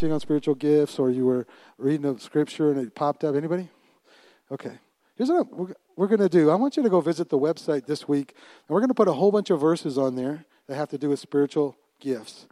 watching 0.00 0.12
on 0.12 0.20
spiritual 0.20 0.54
gifts 0.54 0.98
or 0.98 1.10
you 1.10 1.26
were 1.26 1.46
reading 1.76 2.06
a 2.06 2.18
scripture 2.18 2.70
and 2.70 2.80
it 2.80 2.94
popped 2.94 3.22
up? 3.22 3.34
Anybody? 3.34 3.68
Okay. 4.50 4.72
Here's 5.14 5.28
what 5.28 5.54
we're, 5.54 5.74
we're 5.94 6.06
going 6.06 6.20
to 6.20 6.28
do. 6.30 6.48
I 6.48 6.54
want 6.54 6.78
you 6.78 6.82
to 6.82 6.88
go 6.88 7.02
visit 7.02 7.28
the 7.28 7.38
website 7.38 7.84
this 7.84 8.08
week, 8.08 8.32
and 8.66 8.74
we're 8.74 8.80
going 8.80 8.88
to 8.88 8.94
put 8.94 9.08
a 9.08 9.12
whole 9.12 9.30
bunch 9.30 9.50
of 9.50 9.60
verses 9.60 9.98
on 9.98 10.16
there 10.16 10.46
that 10.68 10.76
have 10.76 10.88
to 10.88 10.96
do 10.96 11.10
with 11.10 11.18
spiritual 11.18 11.76
gifts. 12.00 12.46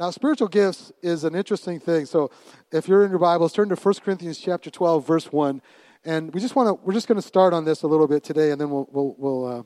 Now, 0.00 0.08
spiritual 0.08 0.48
gifts 0.48 0.90
is 1.02 1.24
an 1.24 1.34
interesting 1.34 1.80
thing. 1.80 2.06
So, 2.06 2.30
if 2.72 2.88
you're 2.88 3.04
in 3.04 3.10
your 3.10 3.18
Bibles, 3.18 3.52
turn 3.52 3.68
to 3.68 3.76
1 3.76 3.94
Corinthians 4.02 4.38
chapter 4.38 4.70
12, 4.70 5.06
verse 5.06 5.30
1. 5.30 5.60
And 6.02 6.32
we 6.32 6.40
just 6.40 6.56
want 6.56 6.68
to, 6.68 6.82
we're 6.82 6.94
just 6.94 7.08
going 7.08 7.20
to 7.20 7.26
start 7.26 7.52
on 7.52 7.66
this 7.66 7.82
a 7.82 7.86
little 7.86 8.08
bit 8.08 8.24
today, 8.24 8.52
and 8.52 8.58
then 8.58 8.70
we'll, 8.70 8.88
we'll, 8.90 9.14
we'll, 9.18 9.46
uh, 9.46 9.62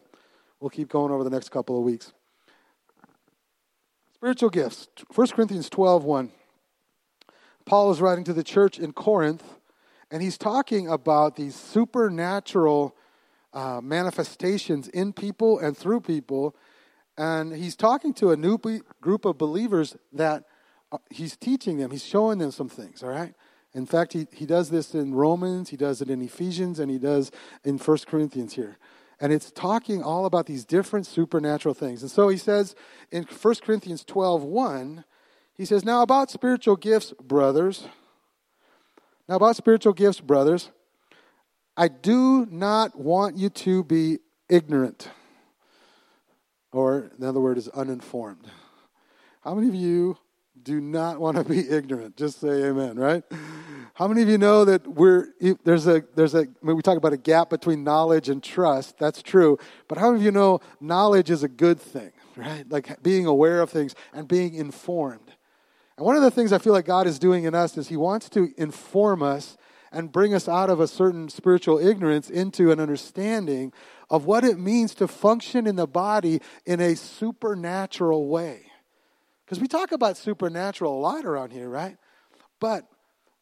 we'll 0.58 0.70
keep 0.70 0.88
going 0.88 1.12
over 1.12 1.22
the 1.22 1.30
next 1.30 1.50
couple 1.50 1.78
of 1.78 1.84
weeks. 1.84 2.12
Spiritual 4.16 4.50
gifts, 4.50 4.88
1 5.14 5.28
Corinthians 5.28 5.70
12, 5.70 6.02
1. 6.02 6.32
Paul 7.70 7.92
is 7.92 8.00
writing 8.00 8.24
to 8.24 8.32
the 8.32 8.42
church 8.42 8.80
in 8.80 8.92
Corinth, 8.92 9.44
and 10.10 10.20
he's 10.20 10.36
talking 10.36 10.88
about 10.88 11.36
these 11.36 11.54
supernatural 11.54 12.96
uh, 13.52 13.80
manifestations 13.80 14.88
in 14.88 15.12
people 15.12 15.60
and 15.60 15.78
through 15.78 16.00
people. 16.00 16.56
And 17.16 17.54
he's 17.54 17.76
talking 17.76 18.12
to 18.14 18.32
a 18.32 18.36
new 18.36 18.58
group 19.00 19.24
of 19.24 19.38
believers 19.38 19.96
that 20.12 20.46
uh, 20.90 20.98
he's 21.10 21.36
teaching 21.36 21.78
them, 21.78 21.92
he's 21.92 22.04
showing 22.04 22.38
them 22.38 22.50
some 22.50 22.68
things, 22.68 23.04
all 23.04 23.10
right? 23.10 23.34
In 23.72 23.86
fact, 23.86 24.14
he, 24.14 24.26
he 24.32 24.46
does 24.46 24.70
this 24.70 24.92
in 24.92 25.14
Romans, 25.14 25.70
he 25.70 25.76
does 25.76 26.02
it 26.02 26.10
in 26.10 26.20
Ephesians, 26.22 26.80
and 26.80 26.90
he 26.90 26.98
does 26.98 27.30
in 27.62 27.78
First 27.78 28.08
Corinthians 28.08 28.54
here. 28.54 28.78
And 29.20 29.32
it's 29.32 29.52
talking 29.52 30.02
all 30.02 30.26
about 30.26 30.46
these 30.46 30.64
different 30.64 31.06
supernatural 31.06 31.74
things. 31.76 32.02
And 32.02 32.10
so 32.10 32.30
he 32.30 32.36
says 32.36 32.74
in 33.12 33.22
1 33.22 33.54
Corinthians 33.62 34.02
12 34.02 34.42
1, 34.42 35.04
he 35.60 35.66
says, 35.66 35.84
Now 35.84 36.00
about 36.00 36.30
spiritual 36.30 36.76
gifts, 36.76 37.12
brothers. 37.22 37.86
Now 39.28 39.36
about 39.36 39.56
spiritual 39.56 39.92
gifts, 39.92 40.18
brothers, 40.18 40.70
I 41.76 41.88
do 41.88 42.46
not 42.50 42.98
want 42.98 43.36
you 43.36 43.50
to 43.50 43.84
be 43.84 44.20
ignorant. 44.48 45.10
Or 46.72 47.10
another 47.18 47.40
word 47.40 47.58
is 47.58 47.68
uninformed. 47.68 48.46
How 49.42 49.54
many 49.54 49.68
of 49.68 49.74
you 49.74 50.16
do 50.62 50.80
not 50.80 51.20
want 51.20 51.36
to 51.36 51.44
be 51.44 51.68
ignorant. 51.68 52.16
Just 52.16 52.40
say 52.40 52.64
amen, 52.64 52.98
right? 52.98 53.22
How 53.94 54.08
many 54.08 54.22
of 54.22 54.28
you 54.28 54.38
know 54.38 54.64
that 54.64 54.86
we're 54.86 55.28
there's 55.64 55.86
a 55.86 56.02
there's 56.14 56.34
a 56.34 56.46
we 56.62 56.80
talk 56.80 56.96
about 56.96 57.12
a 57.12 57.18
gap 57.18 57.50
between 57.50 57.84
knowledge 57.84 58.30
and 58.30 58.42
trust. 58.42 58.98
That's 58.98 59.22
true. 59.22 59.58
But 59.88 59.98
how 59.98 60.10
many 60.10 60.20
of 60.20 60.24
you 60.24 60.32
know 60.32 60.60
knowledge 60.80 61.30
is 61.30 61.42
a 61.42 61.48
good 61.48 61.78
thing, 61.78 62.12
right? 62.36 62.64
Like 62.68 63.02
being 63.02 63.26
aware 63.26 63.60
of 63.60 63.68
things 63.68 63.94
and 64.14 64.26
being 64.26 64.54
informed. 64.54 65.34
And 66.00 66.06
one 66.06 66.16
of 66.16 66.22
the 66.22 66.30
things 66.30 66.50
I 66.50 66.56
feel 66.56 66.72
like 66.72 66.86
God 66.86 67.06
is 67.06 67.18
doing 67.18 67.44
in 67.44 67.54
us 67.54 67.76
is 67.76 67.88
he 67.88 67.96
wants 67.98 68.30
to 68.30 68.54
inform 68.56 69.22
us 69.22 69.58
and 69.92 70.10
bring 70.10 70.32
us 70.32 70.48
out 70.48 70.70
of 70.70 70.80
a 70.80 70.88
certain 70.88 71.28
spiritual 71.28 71.78
ignorance 71.78 72.30
into 72.30 72.70
an 72.70 72.80
understanding 72.80 73.70
of 74.08 74.24
what 74.24 74.42
it 74.42 74.58
means 74.58 74.94
to 74.94 75.06
function 75.06 75.66
in 75.66 75.76
the 75.76 75.86
body 75.86 76.40
in 76.64 76.80
a 76.80 76.96
supernatural 76.96 78.28
way. 78.28 78.62
Because 79.44 79.60
we 79.60 79.68
talk 79.68 79.92
about 79.92 80.16
supernatural 80.16 80.98
a 80.98 81.00
lot 81.00 81.26
around 81.26 81.52
here, 81.52 81.68
right? 81.68 81.98
But 82.60 82.86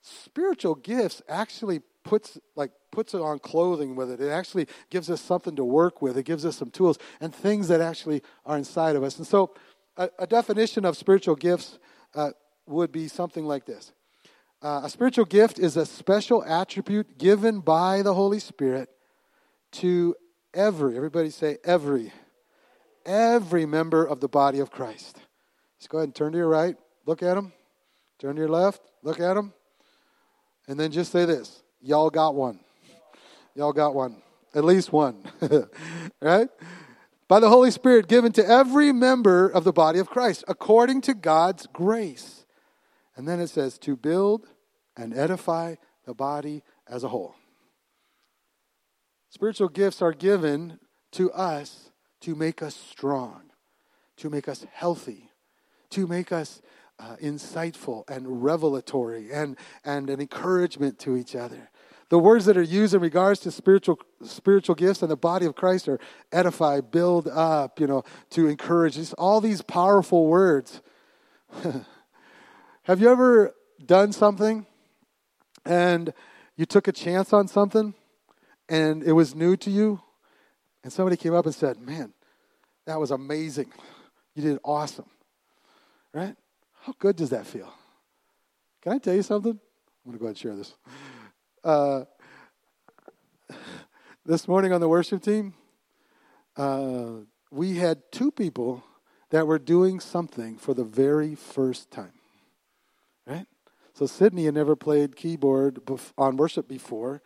spiritual 0.03 0.75
gifts 0.75 1.23
actually 1.29 1.83
puts 2.03 2.39
like 2.57 2.73
puts 2.91 3.15
it 3.15 3.21
on 3.21 3.39
clothing 3.39 3.95
with 3.95 4.11
it. 4.11 4.21
It 4.21 4.31
actually 4.31 4.67
gives 4.91 5.09
us 5.11 5.21
something 5.21 5.55
to 5.55 5.65
work 5.65 6.03
with. 6.03 6.19
It 6.19 6.25
gives 6.25 6.45
us 6.45 6.57
some 6.57 6.73
tools 6.73 6.99
and 7.21 7.33
things 7.33 7.69
that 7.69 7.81
actually 7.81 8.21
are 8.45 8.59
inside 8.59 8.97
of 8.97 9.05
us. 9.05 9.17
And 9.17 9.29
so, 9.29 9.55
a, 9.97 10.11
a 10.19 10.27
definition 10.27 10.85
of 10.85 10.97
spiritual 10.97 11.37
gifts 11.37 11.79
uh, 12.17 12.31
would 12.69 12.93
be 12.93 13.09
something 13.09 13.45
like 13.45 13.65
this: 13.65 13.93
uh, 14.63 14.83
A 14.85 14.91
spiritual 14.91 15.25
gift 15.25 15.59
is 15.59 15.77
a 15.77 15.87
special 15.87 16.45
attribute 16.45 17.19
given 17.19 17.61
by 17.61 18.03
the 18.03 18.15
Holy 18.15 18.39
Spirit 18.39 18.89
to 19.73 20.15
every. 20.55 20.97
Everybody 20.97 21.31
say 21.31 21.59
every. 21.65 22.13
Every 23.07 23.65
member 23.65 24.05
of 24.05 24.21
the 24.21 24.29
body 24.29 24.59
of 24.59 24.71
Christ. 24.71 25.19
Just 25.79 25.89
go 25.89 25.99
ahead 25.99 26.09
and 26.09 26.15
turn 26.15 26.33
to 26.33 26.39
your 26.39 26.49
right, 26.49 26.77
look 27.07 27.23
at 27.23 27.35
them. 27.35 27.53
Turn 28.19 28.35
to 28.35 28.41
your 28.41 28.51
left, 28.51 28.83
look 29.03 29.21
at 29.21 29.35
them. 29.35 29.53
And 30.67 30.79
then 30.79 30.91
just 30.91 31.13
say 31.13 31.25
this 31.25 31.63
Y'all 31.81 32.11
got 32.11 32.35
one. 32.35 32.61
Y'all 33.55 33.73
got 33.73 33.95
one. 33.95 34.23
At 34.55 34.65
least 34.65 34.93
one. 34.93 35.25
right? 36.21 36.49
By 37.29 37.41
the 37.41 37.49
Holy 37.49 37.71
Spirit 37.71 38.09
given 38.09 38.33
to 38.33 38.47
every 38.47 38.93
member 38.93 39.49
of 39.49 39.65
the 39.65 39.73
body 39.73 39.99
of 39.99 40.09
Christ, 40.09 40.45
according 40.49 41.03
to 41.03 41.15
God's 41.15 41.67
grace. 41.67 42.38
And 43.19 43.27
then 43.27 43.41
it 43.41 43.49
says, 43.49 43.79
to 43.79 43.97
build 43.97 44.47
and 44.97 45.13
edify 45.13 45.75
the 46.07 46.15
body 46.15 46.63
as 46.87 47.03
a 47.03 47.09
whole. 47.09 47.35
Spiritual 49.29 49.69
gifts 49.69 50.01
are 50.01 50.13
given 50.13 50.79
to 51.13 51.33
us 51.33 51.91
to 52.21 52.37
make 52.37 52.63
us 52.63 52.77
strong, 52.77 53.51
to 54.19 54.31
make 54.31 54.49
us 54.49 54.65
healthy, 54.73 55.31
to 55.91 56.07
make 56.07 56.31
us 56.31 56.63
uh, 57.01 57.17
insightful 57.21 58.09
and 58.09 58.45
revelatory 58.45 59.33
and, 59.33 59.57
and 59.85 60.09
an 60.11 60.21
encouragement 60.21 61.01
to 61.01 61.17
each 61.17 61.35
other. 61.35 61.71
The 62.11 62.21
words 62.21 62.45
that 62.45 62.57
are 62.57 62.63
used 62.63 62.95
in 62.95 63.01
regards 63.01 63.41
to 63.41 63.51
spiritual 63.51 63.99
spiritual 64.23 64.77
gifts 64.77 65.03
and 65.03 65.11
the 65.11 65.17
body 65.17 65.45
of 65.45 65.57
Christ 65.57 65.89
are 65.89 65.99
edify, 66.31 66.81
build 66.81 67.27
up, 67.27 67.81
you 67.81 67.89
know, 67.89 68.05
to 68.31 68.47
encourage. 68.47 68.95
Just 68.95 69.13
all 69.15 69.41
these 69.41 69.61
powerful 69.61 70.29
words. 70.29 70.81
Have 72.89 73.03
you 73.03 73.11
ever 73.11 73.55
done 73.85 74.13
something 74.13 74.65
and 75.67 76.15
you 76.57 76.65
took 76.65 76.89
a 76.89 76.93
chance 76.93 77.35
on 77.35 77.47
something 77.47 77.93
and 78.67 79.03
it 79.03 79.13
was 79.13 79.35
new 79.35 79.59
to 79.59 79.71
you 79.71 80.01
and 80.83 80.91
somebody 80.91 81.19
came 81.19 81.35
up 81.35 81.45
and 81.45 81.55
said, 81.55 81.79
"Man, 81.79 82.15
that 82.87 82.99
was 82.99 83.11
amazing. 83.11 83.71
You 84.35 84.43
did 84.43 84.59
awesome." 84.65 85.05
Right? 86.15 86.35
How 86.81 86.95
good 86.99 87.17
does 87.17 87.29
that 87.29 87.47
feel? 87.47 87.71
Can 88.81 88.95
I 88.95 88.99
tell 88.99 89.15
you 89.15 89.23
something? 89.23 89.61
I'm 90.07 90.11
going 90.11 90.15
to 90.15 90.19
go 90.19 90.25
ahead 90.25 90.31
and 90.31 90.39
share 90.39 90.57
this. 90.57 90.75
Uh, 91.63 92.05
this 94.25 94.49
morning 94.49 94.73
on 94.73 94.81
the 94.81 94.89
worship 94.89 95.23
team, 95.23 95.53
uh, 96.57 97.17
we 97.51 97.75
had 97.75 98.11
two 98.11 98.31
people 98.31 98.83
that 99.29 99.47
were 99.47 99.59
doing 99.59 100.01
something 100.01 100.57
for 100.57 100.73
the 100.73 100.85
very 100.85 101.35
first 101.35 101.91
time. 101.91 102.18
Right? 103.29 103.47
So 103.95 104.07
Sydney 104.07 104.47
had 104.47 104.55
never 104.55 104.75
played 104.77 105.17
keyboard 105.17 105.81
on 106.17 106.37
worship 106.37 106.69
before, 106.69 107.23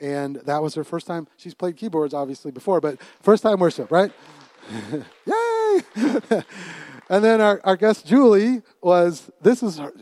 and 0.00 0.36
that 0.36 0.62
was 0.62 0.74
her 0.74 0.84
first 0.84 1.06
time. 1.06 1.28
She's 1.36 1.54
played 1.54 1.76
keyboards 1.76 2.14
obviously 2.14 2.50
before, 2.50 2.80
but 2.80 2.98
first 3.20 3.42
time 3.42 3.60
worship, 3.60 3.90
right? 3.90 4.10
Yay! 5.26 6.42
And 7.08 7.24
then 7.24 7.40
our, 7.40 7.60
our 7.64 7.76
guest 7.76 8.06
Julie 8.06 8.62
was, 8.80 9.30
this 9.42 9.62
is, 9.62 9.78
her, 9.78 9.92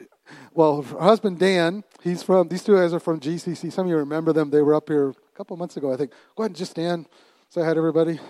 well, 0.55 0.83
her 0.83 1.01
husband 1.01 1.39
Dan, 1.39 1.83
he's 2.03 2.23
from, 2.23 2.49
these 2.49 2.63
two 2.63 2.77
guys 2.77 2.93
are 2.93 3.01
from 3.01 3.21
GCC. 3.21 3.73
Some 3.73 3.87
of 3.87 3.91
you 3.91 3.97
remember 3.97 4.33
them. 4.33 4.51
They 4.51 4.63
were 4.63 4.75
up 4.75 4.89
here 4.89 5.11
a 5.11 5.37
couple 5.37 5.57
months 5.57 5.77
ago, 5.77 5.93
I 5.93 5.97
think. 5.97 6.13
Go 6.37 6.43
ahead 6.43 6.51
and 6.51 6.57
just 6.57 6.71
stand. 6.71 7.07
Say 7.49 7.63
hi 7.63 7.75
to 7.75 7.79
everybody. 7.79 8.21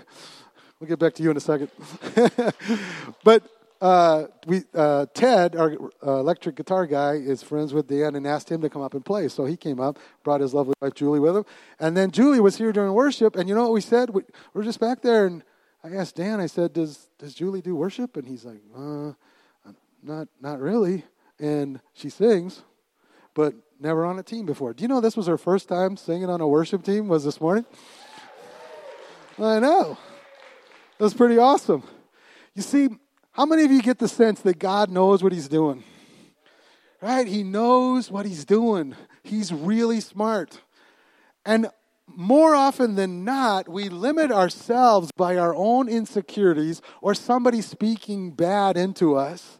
We'll 0.80 0.88
get 0.88 0.98
back 0.98 1.14
to 1.14 1.22
you 1.22 1.30
in 1.30 1.36
a 1.36 1.40
second. 1.40 1.70
but 3.24 3.44
uh, 3.82 4.28
we, 4.46 4.62
uh, 4.74 5.06
Ted, 5.12 5.56
our 5.56 5.76
uh, 6.06 6.20
electric 6.20 6.54
guitar 6.54 6.86
guy, 6.86 7.14
is 7.14 7.42
friends 7.42 7.74
with 7.74 7.88
Dan 7.88 8.14
and 8.14 8.24
asked 8.28 8.48
him 8.48 8.60
to 8.60 8.70
come 8.70 8.80
up 8.80 8.94
and 8.94 9.04
play. 9.04 9.26
So 9.26 9.44
he 9.44 9.56
came 9.56 9.80
up, 9.80 9.98
brought 10.22 10.40
his 10.40 10.54
lovely 10.54 10.74
wife 10.80 10.94
Julie 10.94 11.18
with 11.18 11.36
him. 11.36 11.44
And 11.80 11.96
then 11.96 12.12
Julie 12.12 12.38
was 12.38 12.56
here 12.56 12.72
during 12.72 12.92
worship. 12.92 13.34
And 13.34 13.48
you 13.48 13.56
know 13.56 13.62
what 13.62 13.72
we 13.72 13.80
said? 13.80 14.10
We, 14.10 14.22
we're 14.54 14.62
just 14.62 14.78
back 14.78 15.02
there 15.02 15.26
and 15.26 15.42
I 15.82 15.96
asked 15.96 16.14
Dan, 16.14 16.38
I 16.38 16.46
said, 16.46 16.72
does, 16.72 17.08
does 17.18 17.34
Julie 17.34 17.60
do 17.60 17.74
worship? 17.74 18.16
And 18.16 18.24
he's 18.24 18.44
like, 18.44 18.62
uh, 18.76 19.14
not, 20.00 20.28
not 20.40 20.60
really. 20.60 21.04
And 21.40 21.80
she 21.92 22.08
sings, 22.08 22.62
but 23.34 23.52
never 23.80 24.04
on 24.04 24.16
a 24.16 24.22
team 24.22 24.46
before. 24.46 24.74
Do 24.74 24.82
you 24.82 24.88
know 24.88 25.00
this 25.00 25.16
was 25.16 25.26
her 25.26 25.36
first 25.36 25.68
time 25.68 25.96
singing 25.96 26.30
on 26.30 26.40
a 26.40 26.46
worship 26.46 26.84
team 26.84 27.08
was 27.08 27.24
this 27.24 27.40
morning? 27.40 27.66
I 29.40 29.58
know. 29.58 29.98
That's 30.98 31.14
pretty 31.14 31.38
awesome. 31.38 31.82
You 32.54 32.62
see, 32.62 32.88
how 33.32 33.46
many 33.46 33.64
of 33.64 33.70
you 33.70 33.82
get 33.82 33.98
the 33.98 34.08
sense 34.08 34.40
that 34.40 34.58
God 34.58 34.90
knows 34.90 35.22
what 35.22 35.32
he's 35.32 35.48
doing? 35.48 35.84
Right? 37.00 37.26
He 37.26 37.42
knows 37.42 38.10
what 38.10 38.26
he's 38.26 38.44
doing. 38.44 38.94
He's 39.22 39.52
really 39.52 40.00
smart. 40.00 40.60
And 41.44 41.68
more 42.06 42.54
often 42.54 42.94
than 42.94 43.24
not, 43.24 43.68
we 43.68 43.88
limit 43.88 44.30
ourselves 44.30 45.10
by 45.16 45.36
our 45.38 45.54
own 45.54 45.88
insecurities 45.88 46.82
or 47.00 47.14
somebody 47.14 47.62
speaking 47.62 48.32
bad 48.32 48.76
into 48.76 49.16
us 49.16 49.58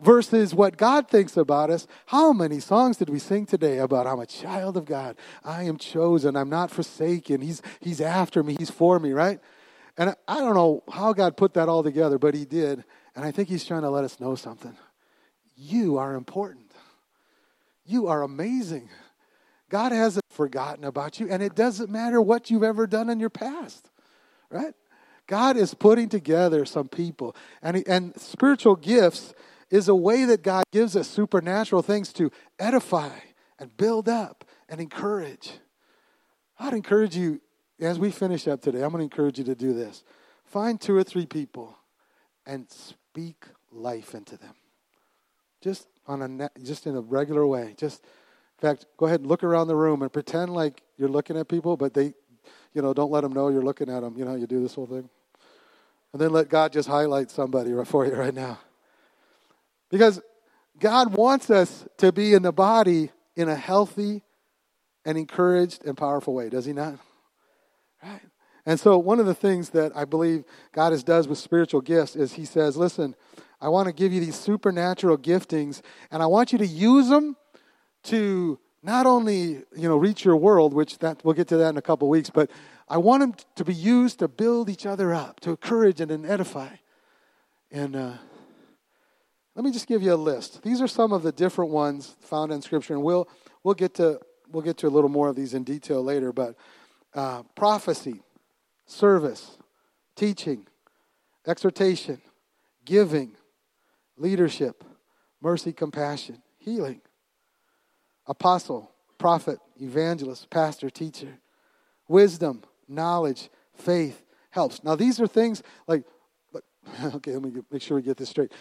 versus 0.00 0.54
what 0.54 0.76
God 0.76 1.08
thinks 1.08 1.36
about 1.36 1.70
us. 1.70 1.86
How 2.06 2.32
many 2.32 2.60
songs 2.60 2.96
did 2.96 3.08
we 3.08 3.18
sing 3.18 3.46
today 3.46 3.78
about 3.78 4.06
I'm 4.06 4.20
a 4.20 4.26
child 4.26 4.76
of 4.76 4.84
God? 4.84 5.16
I 5.42 5.64
am 5.64 5.76
chosen. 5.76 6.36
I'm 6.36 6.50
not 6.50 6.70
forsaken. 6.70 7.40
He's, 7.40 7.62
he's 7.80 8.00
after 8.00 8.42
me. 8.42 8.56
He's 8.58 8.70
for 8.70 8.98
me, 8.98 9.12
right? 9.12 9.40
And 9.96 10.14
I 10.26 10.40
don't 10.40 10.54
know 10.54 10.82
how 10.90 11.12
God 11.12 11.36
put 11.36 11.54
that 11.54 11.68
all 11.68 11.82
together, 11.82 12.18
but 12.18 12.34
He 12.34 12.44
did. 12.44 12.84
And 13.14 13.24
I 13.24 13.30
think 13.30 13.48
He's 13.48 13.64
trying 13.64 13.82
to 13.82 13.90
let 13.90 14.04
us 14.04 14.18
know 14.20 14.34
something. 14.34 14.76
You 15.56 15.98
are 15.98 16.14
important. 16.14 16.72
You 17.86 18.08
are 18.08 18.22
amazing. 18.22 18.88
God 19.68 19.92
hasn't 19.92 20.24
forgotten 20.30 20.84
about 20.84 21.20
you, 21.20 21.28
and 21.30 21.42
it 21.42 21.54
doesn't 21.54 21.90
matter 21.90 22.20
what 22.20 22.50
you've 22.50 22.62
ever 22.62 22.86
done 22.86 23.08
in 23.08 23.20
your 23.20 23.30
past, 23.30 23.90
right? 24.50 24.74
God 25.26 25.56
is 25.56 25.74
putting 25.74 26.08
together 26.08 26.64
some 26.64 26.88
people, 26.88 27.34
and, 27.62 27.82
and 27.88 28.20
spiritual 28.20 28.76
gifts 28.76 29.32
is 29.70 29.88
a 29.88 29.94
way 29.94 30.24
that 30.26 30.42
God 30.42 30.64
gives 30.70 30.96
us 30.96 31.08
supernatural 31.08 31.82
things 31.82 32.12
to 32.14 32.30
edify 32.58 33.10
and 33.58 33.76
build 33.76 34.08
up 34.08 34.44
and 34.68 34.80
encourage. 34.80 35.52
I'd 36.58 36.74
encourage 36.74 37.16
you, 37.16 37.40
as 37.80 37.98
we 37.98 38.10
finish 38.10 38.46
up 38.46 38.60
today, 38.60 38.82
I'm 38.82 38.90
going 38.90 38.98
to 38.98 39.04
encourage 39.04 39.38
you 39.38 39.44
to 39.44 39.54
do 39.54 39.72
this. 39.72 40.04
Find 40.44 40.80
two 40.80 40.96
or 40.96 41.02
three 41.02 41.26
people 41.26 41.76
and 42.46 42.70
speak 42.70 43.44
life 43.72 44.14
into 44.14 44.36
them. 44.36 44.54
Just 45.60 45.88
on 46.06 46.40
a 46.40 46.50
just 46.62 46.86
in 46.86 46.96
a 46.96 47.00
regular 47.00 47.46
way. 47.46 47.74
Just 47.76 48.04
in 48.58 48.68
fact, 48.68 48.86
go 48.96 49.06
ahead 49.06 49.20
and 49.20 49.28
look 49.28 49.42
around 49.42 49.68
the 49.68 49.76
room 49.76 50.02
and 50.02 50.12
pretend 50.12 50.52
like 50.52 50.82
you're 50.96 51.08
looking 51.08 51.36
at 51.36 51.48
people, 51.48 51.76
but 51.76 51.94
they, 51.94 52.14
you 52.72 52.82
know, 52.82 52.94
don't 52.94 53.10
let 53.10 53.22
them 53.22 53.32
know 53.32 53.48
you're 53.48 53.62
looking 53.62 53.88
at 53.88 54.00
them. 54.00 54.14
You 54.16 54.24
know, 54.24 54.36
you 54.36 54.46
do 54.46 54.62
this 54.62 54.74
whole 54.74 54.86
thing. 54.86 55.08
And 56.12 56.20
then 56.20 56.30
let 56.30 56.48
God 56.48 56.72
just 56.72 56.88
highlight 56.88 57.30
somebody 57.30 57.72
for 57.84 58.06
you 58.06 58.14
right 58.14 58.34
now. 58.34 58.60
Because 59.90 60.20
God 60.78 61.14
wants 61.14 61.50
us 61.50 61.86
to 61.98 62.12
be 62.12 62.34
in 62.34 62.42
the 62.42 62.52
body 62.52 63.10
in 63.36 63.48
a 63.48 63.56
healthy 63.56 64.22
and 65.04 65.18
encouraged 65.18 65.84
and 65.84 65.96
powerful 65.96 66.34
way, 66.34 66.48
does 66.48 66.64
He 66.64 66.72
not? 66.72 66.98
Right? 68.04 68.20
And 68.66 68.78
so, 68.78 68.98
one 68.98 69.20
of 69.20 69.26
the 69.26 69.34
things 69.34 69.70
that 69.70 69.92
I 69.96 70.04
believe 70.04 70.44
God 70.72 70.92
has 70.92 71.02
does 71.02 71.28
with 71.28 71.38
spiritual 71.38 71.80
gifts 71.80 72.16
is 72.16 72.34
He 72.34 72.44
says, 72.44 72.76
listen, 72.76 73.14
I 73.60 73.68
want 73.68 73.86
to 73.86 73.92
give 73.92 74.12
you 74.12 74.20
these 74.20 74.38
supernatural 74.38 75.18
giftings, 75.18 75.80
and 76.10 76.22
I 76.22 76.26
want 76.26 76.52
you 76.52 76.58
to 76.58 76.66
use 76.66 77.08
them 77.08 77.36
to 78.04 78.58
not 78.82 79.06
only 79.06 79.62
you 79.74 79.88
know 79.88 79.96
reach 79.96 80.24
your 80.24 80.36
world, 80.36 80.74
which 80.74 80.98
that 80.98 81.24
we'll 81.24 81.34
get 81.34 81.48
to 81.48 81.56
that 81.56 81.70
in 81.70 81.76
a 81.76 81.82
couple 81.82 82.08
weeks, 82.08 82.30
but 82.30 82.50
I 82.88 82.98
want 82.98 83.20
them 83.20 83.34
to 83.56 83.64
be 83.64 83.74
used 83.74 84.18
to 84.18 84.28
build 84.28 84.68
each 84.68 84.84
other 84.84 85.14
up, 85.14 85.40
to 85.40 85.50
encourage 85.50 86.00
and 86.00 86.26
edify. 86.26 86.68
And 87.70 87.96
uh, 87.96 88.12
let 89.54 89.64
me 89.64 89.70
just 89.70 89.86
give 89.86 90.02
you 90.02 90.12
a 90.12 90.16
list. 90.16 90.62
These 90.62 90.80
are 90.82 90.88
some 90.88 91.12
of 91.12 91.22
the 91.22 91.32
different 91.32 91.70
ones 91.70 92.16
found 92.20 92.52
in 92.52 92.60
Scripture, 92.60 92.94
and 92.94 93.02
we'll 93.02 93.28
we'll 93.62 93.74
get 93.74 93.94
to 93.94 94.20
we'll 94.50 94.62
get 94.62 94.76
to 94.78 94.86
a 94.86 94.90
little 94.90 95.10
more 95.10 95.28
of 95.28 95.36
these 95.36 95.54
in 95.54 95.64
detail 95.64 96.02
later. 96.02 96.32
But 96.32 96.54
uh, 97.14 97.42
prophecy, 97.54 98.22
service, 98.86 99.58
teaching, 100.16 100.66
exhortation, 101.46 102.20
giving, 102.84 103.32
leadership, 104.16 104.84
mercy, 105.40 105.72
compassion, 105.72 106.42
healing, 106.58 107.00
apostle, 108.26 108.90
prophet, 109.18 109.58
evangelist, 109.80 110.50
pastor, 110.50 110.90
teacher, 110.90 111.38
wisdom, 112.08 112.62
knowledge, 112.88 113.50
faith, 113.74 114.22
helps. 114.50 114.82
Now, 114.84 114.96
these 114.96 115.20
are 115.20 115.26
things 115.26 115.62
like, 115.86 116.04
okay, 117.04 117.32
let 117.32 117.42
me 117.42 117.52
make 117.70 117.82
sure 117.82 117.96
we 117.96 118.02
get 118.02 118.16
this 118.16 118.28
straight. 118.28 118.52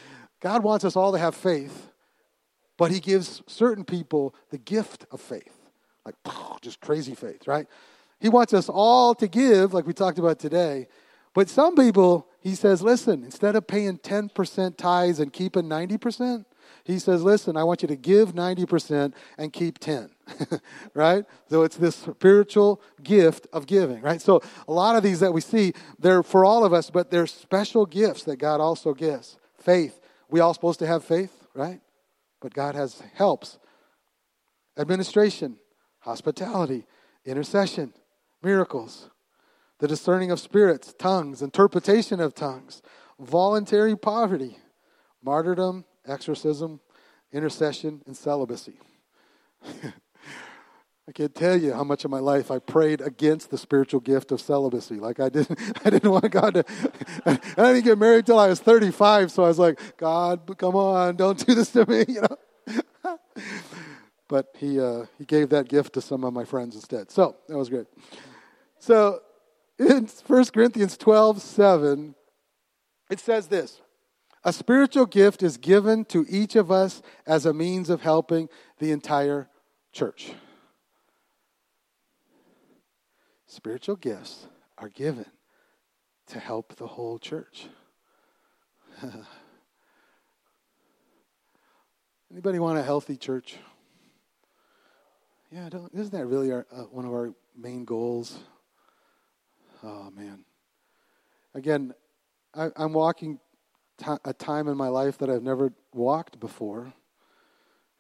God 0.41 0.63
wants 0.63 0.85
us 0.85 0.95
all 0.95 1.11
to 1.11 1.17
have 1.17 1.35
faith, 1.35 1.89
but 2.77 2.91
He 2.91 2.99
gives 2.99 3.41
certain 3.47 3.83
people 3.83 4.35
the 4.49 4.57
gift 4.57 5.05
of 5.11 5.21
faith, 5.21 5.69
like 6.05 6.15
just 6.61 6.81
crazy 6.81 7.15
faith, 7.15 7.47
right? 7.47 7.67
He 8.23 8.29
wants 8.29 8.53
us 8.53 8.69
all 8.69 9.13
to 9.15 9.27
give, 9.27 9.73
like 9.73 9.85
we 9.85 9.91
talked 9.91 10.17
about 10.17 10.39
today. 10.39 10.87
But 11.33 11.49
some 11.49 11.75
people, 11.75 12.29
He 12.39 12.55
says, 12.55 12.81
listen, 12.81 13.21
instead 13.21 13.57
of 13.57 13.67
paying 13.67 13.97
10% 13.97 14.77
tithes 14.77 15.19
and 15.19 15.33
keeping 15.33 15.63
90%, 15.63 16.45
he 16.85 16.99
says, 16.99 17.21
listen, 17.21 17.57
I 17.57 17.65
want 17.65 17.81
you 17.81 17.87
to 17.89 17.97
give 17.97 18.33
90% 18.33 19.13
and 19.37 19.51
keep 19.51 19.77
10. 19.77 20.09
right? 20.93 21.25
So 21.49 21.63
it's 21.63 21.75
this 21.75 21.97
spiritual 21.97 22.81
gift 23.01 23.45
of 23.51 23.67
giving, 23.67 24.01
right? 24.01 24.21
So 24.21 24.41
a 24.69 24.73
lot 24.73 24.95
of 24.95 25.03
these 25.03 25.19
that 25.19 25.33
we 25.33 25.41
see, 25.41 25.73
they're 25.99 26.23
for 26.23 26.45
all 26.45 26.63
of 26.63 26.71
us, 26.71 26.89
but 26.89 27.11
they're 27.11 27.27
special 27.27 27.85
gifts 27.85 28.23
that 28.23 28.37
God 28.37 28.61
also 28.61 28.93
gives. 28.93 29.37
Faith. 29.57 29.99
We 30.29 30.39
all 30.39 30.53
supposed 30.53 30.79
to 30.79 30.87
have 30.87 31.03
faith, 31.03 31.45
right? 31.53 31.81
But 32.41 32.53
God 32.53 32.75
has 32.75 33.01
helps. 33.15 33.59
Administration, 34.77 35.57
hospitality, 35.99 36.85
intercession, 37.25 37.93
miracles, 38.43 39.09
the 39.79 39.87
discerning 39.87 40.31
of 40.31 40.39
spirits, 40.39 40.93
tongues, 40.93 41.41
interpretation 41.41 42.19
of 42.19 42.33
tongues, 42.35 42.81
voluntary 43.19 43.95
poverty, 43.95 44.57
martyrdom, 45.23 45.85
exorcism, 46.05 46.79
intercession, 47.31 48.01
and 48.05 48.15
celibacy. 48.15 48.79
I 51.05 51.11
can't 51.11 51.35
tell 51.35 51.57
you 51.57 51.73
how 51.73 51.83
much 51.83 52.05
of 52.05 52.11
my 52.11 52.19
life 52.19 52.49
I 52.49 52.59
prayed 52.59 53.01
against 53.01 53.51
the 53.51 53.57
spiritual 53.57 53.99
gift 53.99 54.31
of 54.31 54.39
celibacy. 54.39 54.95
Like 54.95 55.19
I 55.19 55.27
didn't, 55.27 55.59
I 55.85 55.89
didn't 55.89 56.09
want 56.09 56.29
God 56.31 56.53
to. 56.53 56.65
I 57.25 57.73
didn't 57.73 57.83
get 57.83 57.97
married 57.97 58.25
till 58.25 58.39
I 58.39 58.47
was 58.47 58.61
35, 58.61 59.31
so 59.31 59.43
I 59.43 59.47
was 59.49 59.59
like, 59.59 59.97
God, 59.97 60.57
come 60.57 60.75
on, 60.75 61.17
don't 61.17 61.45
do 61.45 61.53
this 61.53 61.71
to 61.71 61.85
me, 61.89 62.05
you 62.07 62.21
know. 62.21 63.19
but 64.29 64.47
he 64.57 64.79
uh, 64.79 65.05
he 65.17 65.25
gave 65.25 65.49
that 65.49 65.67
gift 65.67 65.93
to 65.93 66.01
some 66.01 66.23
of 66.23 66.33
my 66.33 66.45
friends 66.45 66.75
instead, 66.75 67.11
so 67.11 67.35
that 67.49 67.57
was 67.57 67.69
great. 67.69 67.87
So 68.83 69.21
in 69.79 70.07
1 70.27 70.45
Corinthians 70.47 70.97
12, 70.97 71.41
7, 71.41 72.15
it 73.09 73.21
says 73.21 73.47
this. 73.47 73.79
A 74.43 74.51
spiritual 74.51 75.05
gift 75.05 75.41
is 75.41 75.55
given 75.55 76.03
to 76.05 76.25
each 76.27 76.57
of 76.57 76.69
us 76.69 77.01
as 77.25 77.45
a 77.45 77.53
means 77.53 77.89
of 77.89 78.01
helping 78.01 78.49
the 78.79 78.91
entire 78.91 79.47
church. 79.93 80.33
Spiritual 83.47 83.95
gifts 83.95 84.47
are 84.77 84.89
given 84.89 85.27
to 86.27 86.39
help 86.39 86.75
the 86.75 86.87
whole 86.87 87.19
church. 87.19 87.67
Anybody 92.29 92.59
want 92.59 92.77
a 92.79 92.83
healthy 92.83 93.15
church? 93.15 93.55
Yeah, 95.49 95.69
isn't 95.93 96.11
that 96.11 96.25
really 96.25 96.51
our, 96.51 96.67
uh, 96.69 96.81
one 96.81 97.05
of 97.05 97.13
our 97.13 97.33
main 97.55 97.85
goals? 97.85 98.39
Oh 99.83 100.09
man! 100.11 100.45
Again, 101.53 101.93
I, 102.55 102.69
I'm 102.75 102.93
walking 102.93 103.39
a 104.25 104.33
time 104.33 104.67
in 104.67 104.77
my 104.77 104.87
life 104.87 105.17
that 105.19 105.29
I've 105.29 105.43
never 105.43 105.73
walked 105.93 106.39
before. 106.39 106.93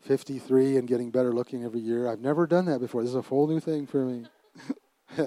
53 0.01 0.77
and 0.77 0.87
getting 0.87 1.11
better 1.11 1.31
looking 1.31 1.63
every 1.63 1.79
year. 1.79 2.09
I've 2.09 2.19
never 2.19 2.45
done 2.45 2.65
that 2.65 2.79
before. 2.79 3.01
This 3.01 3.11
is 3.11 3.15
a 3.15 3.21
whole 3.21 3.47
new 3.47 3.61
thing 3.61 3.87
for 3.87 4.05
me. 4.05 4.25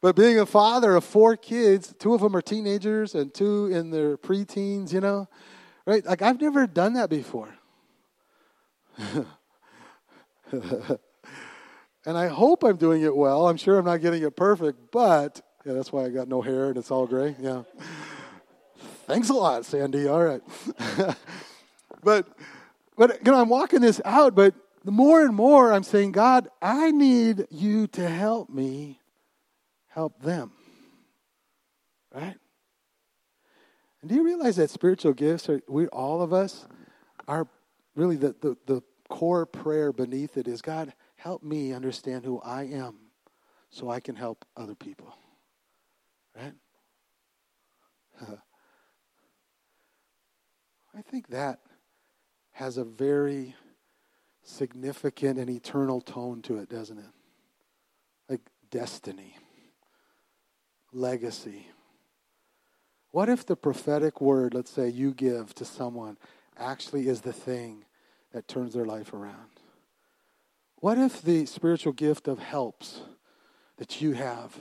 but 0.00 0.14
being 0.14 0.38
a 0.38 0.46
father 0.46 0.94
of 0.94 1.04
four 1.04 1.36
kids, 1.36 1.92
two 1.98 2.14
of 2.14 2.20
them 2.20 2.36
are 2.36 2.42
teenagers 2.42 3.16
and 3.16 3.34
two 3.34 3.66
in 3.66 3.90
their 3.90 4.16
preteens, 4.16 4.92
you 4.92 5.00
know, 5.00 5.28
right? 5.86 6.04
Like 6.04 6.22
I've 6.22 6.40
never 6.40 6.66
done 6.66 6.94
that 6.94 7.10
before. 7.10 7.54
and 12.06 12.18
I 12.18 12.28
hope 12.28 12.62
I'm 12.62 12.76
doing 12.76 13.02
it 13.02 13.14
well. 13.14 13.48
I'm 13.48 13.56
sure 13.56 13.78
I'm 13.78 13.84
not 13.84 14.00
getting 14.00 14.22
it 14.22 14.36
perfect, 14.36 14.90
but 14.90 15.40
yeah, 15.64 15.72
that's 15.72 15.92
why 15.92 16.04
I 16.04 16.10
got 16.10 16.28
no 16.28 16.42
hair 16.42 16.68
and 16.68 16.76
it's 16.76 16.90
all 16.90 17.06
gray. 17.06 17.34
Yeah. 17.40 17.62
Thanks 19.06 19.28
a 19.28 19.34
lot, 19.34 19.64
Sandy. 19.64 20.06
All 20.06 20.22
right. 20.22 20.42
but 22.02 22.26
but 22.96 23.18
you 23.24 23.32
know, 23.32 23.40
I'm 23.40 23.48
walking 23.48 23.80
this 23.80 24.00
out, 24.04 24.34
but 24.34 24.54
the 24.84 24.92
more 24.92 25.24
and 25.24 25.34
more 25.34 25.72
I'm 25.72 25.82
saying, 25.82 26.12
God, 26.12 26.48
I 26.60 26.90
need 26.90 27.46
you 27.50 27.86
to 27.88 28.08
help 28.08 28.50
me 28.50 29.00
help 29.88 30.20
them. 30.22 30.52
Right? 32.14 32.36
And 34.02 34.10
do 34.10 34.14
you 34.14 34.24
realize 34.24 34.56
that 34.56 34.70
spiritual 34.70 35.14
gifts 35.14 35.48
are 35.48 35.62
we 35.66 35.86
all 35.86 36.20
of 36.20 36.32
us 36.32 36.66
are 37.26 37.48
really 37.96 38.16
the, 38.16 38.34
the, 38.40 38.56
the 38.66 38.82
core 39.08 39.46
prayer 39.46 39.92
beneath 39.92 40.36
it 40.36 40.46
is 40.46 40.60
God, 40.60 40.92
help 41.24 41.42
me 41.42 41.72
understand 41.72 42.22
who 42.22 42.38
I 42.40 42.64
am 42.64 42.96
so 43.70 43.88
I 43.88 43.98
can 43.98 44.14
help 44.14 44.44
other 44.58 44.74
people. 44.74 45.16
Right? 46.36 46.52
I 50.94 51.00
think 51.10 51.28
that 51.28 51.60
has 52.52 52.76
a 52.76 52.84
very 52.84 53.56
significant 54.42 55.38
and 55.38 55.48
eternal 55.48 56.02
tone 56.02 56.42
to 56.42 56.58
it, 56.58 56.68
doesn't 56.68 56.98
it? 56.98 57.10
Like 58.28 58.42
destiny, 58.70 59.38
legacy. 60.92 61.68
What 63.12 63.30
if 63.30 63.46
the 63.46 63.56
prophetic 63.56 64.20
word, 64.20 64.52
let's 64.52 64.70
say 64.70 64.90
you 64.90 65.14
give 65.14 65.54
to 65.54 65.64
someone, 65.64 66.18
actually 66.58 67.08
is 67.08 67.22
the 67.22 67.32
thing 67.32 67.86
that 68.34 68.46
turns 68.46 68.74
their 68.74 68.84
life 68.84 69.14
around? 69.14 69.53
What 70.84 70.98
if 70.98 71.22
the 71.22 71.46
spiritual 71.46 71.94
gift 71.94 72.28
of 72.28 72.38
helps 72.38 73.00
that 73.78 74.02
you 74.02 74.12
have, 74.12 74.54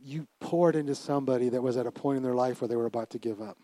you 0.00 0.28
poured 0.38 0.76
into 0.76 0.94
somebody 0.94 1.48
that 1.48 1.60
was 1.60 1.76
at 1.76 1.88
a 1.88 1.90
point 1.90 2.18
in 2.18 2.22
their 2.22 2.36
life 2.36 2.60
where 2.60 2.68
they 2.68 2.76
were 2.76 2.86
about 2.86 3.10
to 3.10 3.18
give 3.18 3.42
up? 3.42 3.58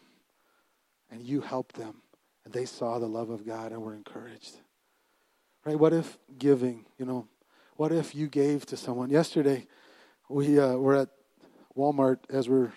and 1.13 1.23
you 1.23 1.43
helped 1.43 1.77
them, 1.77 2.03
and 2.45 2.53
they 2.53 2.65
saw 2.65 2.99
the 2.99 3.07
love 3.07 3.31
of 3.31 3.47
God 3.47 3.71
and 3.71 3.81
were 3.81 3.95
encouraged. 3.95 4.57
right? 5.65 5.79
What 5.79 5.93
if 5.93 6.19
giving, 6.37 6.87
you 6.99 7.07
know, 7.07 7.29
what 7.77 7.93
if 7.93 8.17
you 8.17 8.27
gave 8.27 8.67
to 8.67 8.77
someone? 8.77 9.11
Yesterday, 9.11 9.69
we 10.29 10.59
uh, 10.59 10.75
were 10.75 10.97
at 10.97 11.11
Walmart 11.77 12.19
as 12.31 12.49
we're 12.49 12.73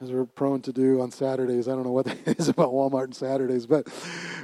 as 0.00 0.12
we're 0.12 0.24
prone 0.24 0.62
to 0.62 0.72
do 0.72 1.00
on 1.00 1.10
Saturdays. 1.10 1.68
I 1.68 1.72
don't 1.72 1.84
know 1.84 1.92
what 1.92 2.06
that 2.06 2.38
is 2.38 2.48
about 2.48 2.70
Walmart 2.70 3.04
and 3.04 3.16
Saturdays, 3.16 3.66
but 3.66 3.88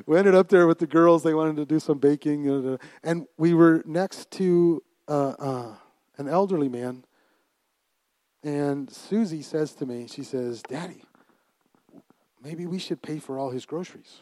we 0.07 0.19
ended 0.19 0.35
up 0.35 0.49
there 0.49 0.67
with 0.67 0.79
the 0.79 0.87
girls. 0.87 1.23
They 1.23 1.35
wanted 1.35 1.57
to 1.57 1.67
do 1.67 1.79
some 1.79 1.99
baking, 1.99 2.79
and 3.03 3.27
we 3.37 3.55
were 3.55 3.83
next 3.87 4.31
to 4.33 4.83
uh, 5.09 5.35
uh, 5.39 5.75
an 6.19 6.29
elderly 6.29 6.69
man. 6.69 7.05
And 8.43 8.91
Susie 8.91 9.43
says 9.43 9.73
to 9.75 9.87
me, 9.87 10.07
she 10.07 10.23
says, 10.23 10.63
"Daddy, 10.63 11.05
maybe 12.43 12.67
we 12.67 12.79
should 12.79 13.01
pay 13.01 13.19
for 13.19 13.39
all 13.39 13.51
his 13.51 13.65
groceries." 13.65 14.21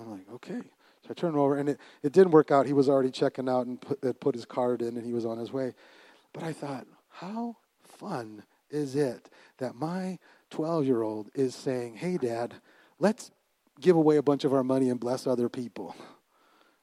I'm 0.00 0.10
like, 0.10 0.30
"Okay." 0.34 0.62
So 1.02 1.08
I 1.10 1.14
turned 1.14 1.36
over, 1.36 1.56
and 1.56 1.68
it, 1.68 1.80
it 2.04 2.12
didn't 2.12 2.30
work 2.30 2.52
out. 2.52 2.66
He 2.66 2.72
was 2.72 2.88
already 2.88 3.10
checking 3.10 3.48
out 3.48 3.66
and 3.66 3.80
put, 3.80 4.20
put 4.20 4.34
his 4.36 4.44
card 4.44 4.82
in, 4.82 4.96
and 4.96 5.04
he 5.04 5.12
was 5.12 5.26
on 5.26 5.36
his 5.36 5.52
way. 5.52 5.74
But 6.32 6.44
I 6.44 6.52
thought, 6.52 6.86
how 7.10 7.56
fun 7.82 8.44
is 8.72 8.96
it 8.96 9.30
that 9.58 9.76
my 9.76 10.18
12 10.50 10.86
year 10.86 11.02
old 11.02 11.30
is 11.34 11.54
saying, 11.54 11.96
Hey, 11.96 12.16
dad, 12.16 12.54
let's 12.98 13.30
give 13.80 13.96
away 13.96 14.16
a 14.16 14.22
bunch 14.22 14.44
of 14.44 14.52
our 14.52 14.64
money 14.64 14.88
and 14.88 14.98
bless 14.98 15.26
other 15.26 15.48
people? 15.48 15.94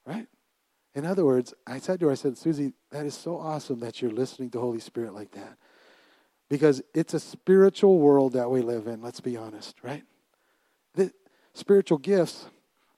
Right? 0.06 0.28
In 0.96 1.06
other 1.06 1.24
words, 1.24 1.54
I 1.68 1.78
said 1.78 2.00
to 2.00 2.08
her, 2.08 2.12
I 2.12 2.16
said, 2.16 2.36
Susie, 2.36 2.74
that 2.90 3.06
is 3.06 3.14
so 3.14 3.38
awesome 3.38 3.80
that 3.82 4.02
you're 4.02 4.10
listening 4.10 4.50
to 4.52 4.60
Holy 4.60 4.80
Spirit 4.80 5.14
like 5.14 5.30
that. 5.32 5.56
Because 6.50 6.82
it's 6.96 7.14
a 7.14 7.20
spiritual 7.20 8.00
world 8.00 8.34
that 8.34 8.50
we 8.50 8.62
live 8.62 8.88
in, 8.88 9.04
let's 9.04 9.20
be 9.20 9.38
honest, 9.38 9.76
right? 9.84 10.02
The 10.96 11.14
spiritual 11.54 12.00
gifts. 12.00 12.48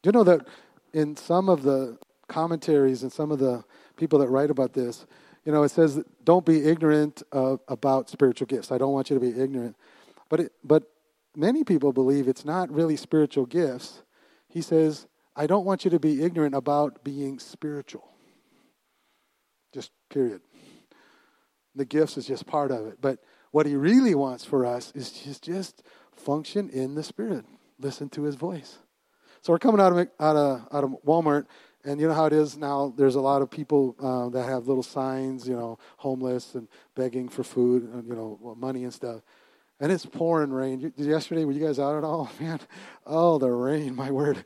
Do 0.01 0.07
you 0.07 0.11
know 0.13 0.23
that 0.23 0.47
in 0.93 1.17
some 1.17 1.49
of 1.49 1.63
the 1.63 1.97
commentaries 2.29 3.03
and 3.03 3.11
some 3.11 3.29
of 3.29 3.39
the 3.39 3.63
people 3.97 4.19
that 4.19 4.29
write 4.29 4.49
about 4.49 4.71
this, 4.71 5.05
you 5.45 5.51
know, 5.51 5.63
it 5.63 5.69
says, 5.69 6.03
don't 6.23 6.45
be 6.45 6.65
ignorant 6.65 7.23
about 7.31 8.09
spiritual 8.09 8.45
gifts. 8.45 8.71
I 8.71 8.77
don't 8.77 8.93
want 8.93 9.09
you 9.09 9.15
to 9.15 9.19
be 9.19 9.39
ignorant. 9.39 9.75
But, 10.29 10.39
it, 10.41 10.51
but 10.63 10.83
many 11.35 11.63
people 11.63 11.91
believe 11.93 12.27
it's 12.27 12.45
not 12.45 12.71
really 12.71 12.95
spiritual 12.95 13.45
gifts. 13.45 14.03
He 14.47 14.61
says, 14.61 15.07
I 15.35 15.47
don't 15.47 15.65
want 15.65 15.83
you 15.83 15.91
to 15.91 15.99
be 15.99 16.23
ignorant 16.23 16.53
about 16.53 17.03
being 17.03 17.39
spiritual. 17.39 18.07
Just 19.73 19.91
period. 20.09 20.41
The 21.75 21.85
gifts 21.85 22.17
is 22.17 22.27
just 22.27 22.45
part 22.45 22.69
of 22.69 22.85
it. 22.85 22.99
But 23.01 23.19
what 23.51 23.65
he 23.65 23.75
really 23.75 24.13
wants 24.13 24.45
for 24.45 24.65
us 24.65 24.91
is 24.93 25.11
just, 25.11 25.43
just 25.43 25.83
function 26.15 26.69
in 26.69 26.95
the 26.95 27.03
Spirit, 27.03 27.45
listen 27.79 28.09
to 28.09 28.23
his 28.23 28.35
voice. 28.35 28.77
So 29.41 29.53
we're 29.53 29.59
coming 29.59 29.81
out 29.81 29.91
of, 29.91 30.07
out 30.19 30.35
of, 30.35 30.67
out 30.71 30.83
of 30.83 30.95
Walmart 31.05 31.45
and 31.83 31.99
you 31.99 32.07
know 32.07 32.13
how 32.13 32.25
it 32.25 32.33
is 32.33 32.57
now? 32.57 32.93
There's 32.95 33.15
a 33.15 33.21
lot 33.21 33.41
of 33.41 33.49
people 33.49 33.95
uh, 33.99 34.29
that 34.29 34.47
have 34.47 34.67
little 34.67 34.83
signs, 34.83 35.47
you 35.47 35.55
know, 35.55 35.79
homeless 35.97 36.55
and 36.55 36.67
begging 36.95 37.29
for 37.29 37.43
food, 37.43 37.83
and, 37.83 38.07
you 38.07 38.15
know, 38.15 38.55
money 38.57 38.83
and 38.83 38.93
stuff. 38.93 39.21
And 39.79 39.91
it's 39.91 40.05
pouring 40.05 40.51
rain. 40.51 40.93
Yesterday, 40.95 41.43
were 41.43 41.53
you 41.53 41.65
guys 41.65 41.79
out 41.79 41.97
at 41.97 42.03
all? 42.03 42.29
Man, 42.39 42.59
oh, 43.07 43.39
the 43.39 43.49
rain, 43.49 43.95
my 43.95 44.11
word. 44.11 44.43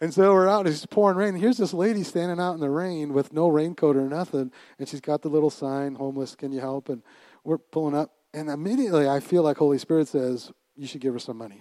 And 0.00 0.12
so 0.12 0.32
we're 0.32 0.48
out, 0.48 0.66
it's 0.66 0.84
pouring 0.86 1.16
rain. 1.16 1.34
And 1.34 1.40
here's 1.40 1.56
this 1.56 1.72
lady 1.72 2.02
standing 2.02 2.40
out 2.40 2.54
in 2.54 2.60
the 2.60 2.68
rain 2.68 3.12
with 3.12 3.32
no 3.32 3.48
raincoat 3.48 3.96
or 3.96 4.08
nothing. 4.08 4.50
And 4.80 4.88
she's 4.88 5.00
got 5.00 5.22
the 5.22 5.28
little 5.28 5.50
sign, 5.50 5.94
homeless, 5.94 6.34
can 6.34 6.50
you 6.50 6.58
help? 6.58 6.88
And 6.88 7.02
we're 7.44 7.58
pulling 7.58 7.94
up. 7.94 8.12
And 8.34 8.48
immediately 8.48 9.08
I 9.08 9.20
feel 9.20 9.44
like 9.44 9.58
Holy 9.58 9.78
Spirit 9.78 10.08
says, 10.08 10.50
you 10.74 10.88
should 10.88 11.00
give 11.00 11.12
her 11.12 11.20
some 11.20 11.38
money. 11.38 11.60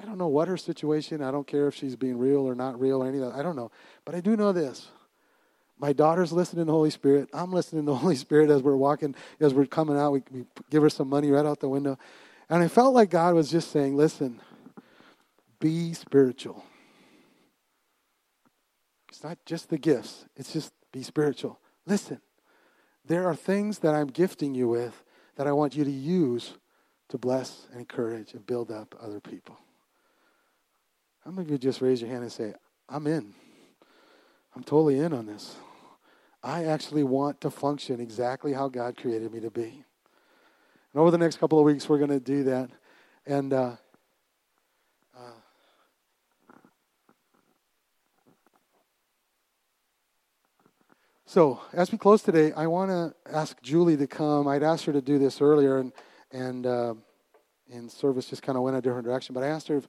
I 0.00 0.04
don't 0.04 0.18
know 0.18 0.28
what 0.28 0.48
her 0.48 0.56
situation. 0.56 1.22
I 1.22 1.30
don't 1.30 1.46
care 1.46 1.68
if 1.68 1.74
she's 1.74 1.96
being 1.96 2.18
real 2.18 2.48
or 2.48 2.54
not 2.54 2.80
real 2.80 3.02
or 3.02 3.08
any 3.08 3.18
of 3.18 3.32
that. 3.32 3.38
I 3.38 3.42
don't 3.42 3.56
know. 3.56 3.70
But 4.04 4.14
I 4.14 4.20
do 4.20 4.36
know 4.36 4.52
this. 4.52 4.88
My 5.78 5.92
daughter's 5.92 6.32
listening 6.32 6.62
to 6.62 6.66
the 6.66 6.72
Holy 6.72 6.90
Spirit. 6.90 7.28
I'm 7.32 7.52
listening 7.52 7.84
to 7.84 7.92
the 7.92 7.96
Holy 7.98 8.16
Spirit 8.16 8.50
as 8.50 8.62
we're 8.62 8.76
walking, 8.76 9.14
as 9.40 9.54
we're 9.54 9.66
coming 9.66 9.96
out. 9.96 10.12
We, 10.12 10.22
we 10.30 10.44
give 10.70 10.82
her 10.82 10.90
some 10.90 11.08
money 11.08 11.30
right 11.30 11.46
out 11.46 11.60
the 11.60 11.68
window. 11.68 11.98
And 12.48 12.62
I 12.62 12.68
felt 12.68 12.94
like 12.94 13.10
God 13.10 13.34
was 13.34 13.50
just 13.50 13.70
saying, 13.70 13.96
listen, 13.96 14.40
be 15.60 15.94
spiritual. 15.94 16.64
It's 19.08 19.22
not 19.22 19.38
just 19.46 19.70
the 19.70 19.78
gifts, 19.78 20.26
it's 20.36 20.52
just 20.52 20.72
be 20.92 21.02
spiritual. 21.02 21.60
Listen, 21.86 22.20
there 23.06 23.28
are 23.28 23.36
things 23.36 23.78
that 23.80 23.94
I'm 23.94 24.08
gifting 24.08 24.54
you 24.54 24.68
with 24.68 25.04
that 25.36 25.46
I 25.46 25.52
want 25.52 25.76
you 25.76 25.84
to 25.84 25.90
use 25.90 26.54
to 27.08 27.18
bless 27.18 27.66
and 27.70 27.80
encourage 27.80 28.34
and 28.34 28.44
build 28.46 28.70
up 28.70 28.94
other 29.00 29.20
people. 29.20 29.56
How 31.24 31.30
many 31.30 31.46
of 31.46 31.50
you 31.50 31.58
just 31.58 31.80
raise 31.80 32.02
your 32.02 32.10
hand 32.10 32.22
and 32.22 32.30
say, 32.30 32.52
I'm 32.86 33.06
in? 33.06 33.32
I'm 34.54 34.62
totally 34.62 34.98
in 34.98 35.14
on 35.14 35.24
this. 35.24 35.56
I 36.42 36.66
actually 36.66 37.02
want 37.02 37.40
to 37.40 37.50
function 37.50 37.98
exactly 37.98 38.52
how 38.52 38.68
God 38.68 38.96
created 38.98 39.32
me 39.32 39.40
to 39.40 39.50
be. 39.50 39.82
And 40.92 41.00
over 41.00 41.10
the 41.10 41.16
next 41.16 41.38
couple 41.38 41.58
of 41.58 41.64
weeks, 41.64 41.88
we're 41.88 41.98
going 41.98 42.10
to 42.10 42.20
do 42.20 42.44
that. 42.44 42.68
And 43.24 43.54
uh, 43.54 43.76
uh, 45.18 45.30
so, 51.24 51.58
as 51.72 51.90
we 51.90 51.96
close 51.96 52.20
today, 52.20 52.52
I 52.52 52.66
want 52.66 52.90
to 52.90 53.14
ask 53.32 53.60
Julie 53.62 53.96
to 53.96 54.06
come. 54.06 54.46
I'd 54.46 54.62
asked 54.62 54.84
her 54.84 54.92
to 54.92 55.00
do 55.00 55.18
this 55.18 55.40
earlier, 55.40 55.78
and 55.78 55.92
and 56.30 56.66
uh, 56.66 56.94
in 57.70 57.88
service 57.88 58.26
just 58.26 58.42
kind 58.42 58.58
of 58.58 58.64
went 58.64 58.76
a 58.76 58.82
different 58.82 59.06
direction. 59.06 59.32
But 59.32 59.42
I 59.42 59.48
asked 59.48 59.68
her 59.68 59.78
if 59.78 59.88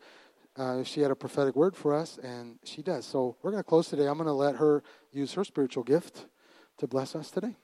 uh, 0.57 0.83
she 0.83 1.01
had 1.01 1.12
a 1.12 1.15
prophetic 1.15 1.55
word 1.55 1.75
for 1.75 1.93
us, 1.93 2.17
and 2.17 2.59
she 2.63 2.81
does. 2.81 3.05
So 3.05 3.35
we're 3.41 3.51
going 3.51 3.63
to 3.63 3.67
close 3.67 3.89
today. 3.89 4.07
I'm 4.07 4.17
going 4.17 4.27
to 4.27 4.33
let 4.33 4.55
her 4.55 4.83
use 5.12 5.33
her 5.33 5.43
spiritual 5.43 5.83
gift 5.83 6.27
to 6.77 6.88
bless 6.88 7.15
us 7.15 7.29
today. 7.29 7.55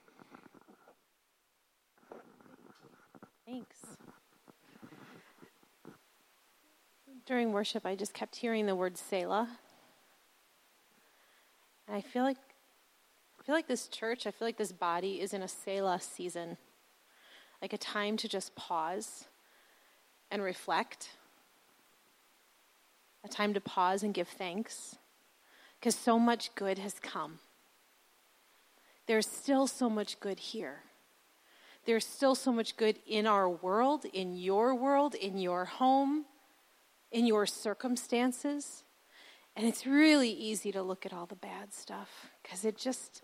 Thanks. 3.46 3.76
During 7.24 7.52
worship, 7.52 7.86
I 7.86 7.94
just 7.94 8.12
kept 8.12 8.36
hearing 8.36 8.66
the 8.66 8.74
word 8.74 8.98
Selah. 8.98 9.48
And 11.88 11.96
I 11.96 12.00
feel 12.00 12.24
like 12.24 12.38
I 13.40 13.44
feel 13.44 13.54
like 13.54 13.66
this 13.66 13.88
church, 13.88 14.26
I 14.26 14.30
feel 14.30 14.46
like 14.46 14.56
this 14.56 14.70
body 14.70 15.20
is 15.20 15.34
in 15.34 15.42
a 15.42 15.48
Selah 15.48 16.00
season. 16.00 16.58
Like 17.60 17.72
a 17.72 17.78
time 17.78 18.16
to 18.18 18.28
just 18.28 18.54
pause 18.54 19.24
and 20.30 20.42
reflect 20.42 21.10
a 23.24 23.28
time 23.28 23.54
to 23.54 23.60
pause 23.60 24.02
and 24.02 24.14
give 24.14 24.28
thanks 24.28 24.96
because 25.78 25.94
so 25.94 26.18
much 26.18 26.54
good 26.54 26.78
has 26.78 26.94
come. 27.00 27.38
There's 29.06 29.26
still 29.26 29.66
so 29.66 29.90
much 29.90 30.20
good 30.20 30.38
here. 30.38 30.80
There's 31.84 32.06
still 32.06 32.34
so 32.34 32.52
much 32.52 32.76
good 32.76 32.98
in 33.06 33.26
our 33.26 33.48
world, 33.48 34.04
in 34.12 34.36
your 34.36 34.74
world, 34.74 35.14
in 35.14 35.38
your 35.38 35.64
home, 35.64 36.26
in 37.10 37.26
your 37.26 37.44
circumstances. 37.46 38.84
And 39.56 39.66
it's 39.66 39.86
really 39.86 40.30
easy 40.30 40.70
to 40.72 40.82
look 40.82 41.04
at 41.04 41.12
all 41.12 41.26
the 41.26 41.34
bad 41.34 41.74
stuff 41.74 42.30
because 42.42 42.64
it 42.64 42.76
just 42.76 43.22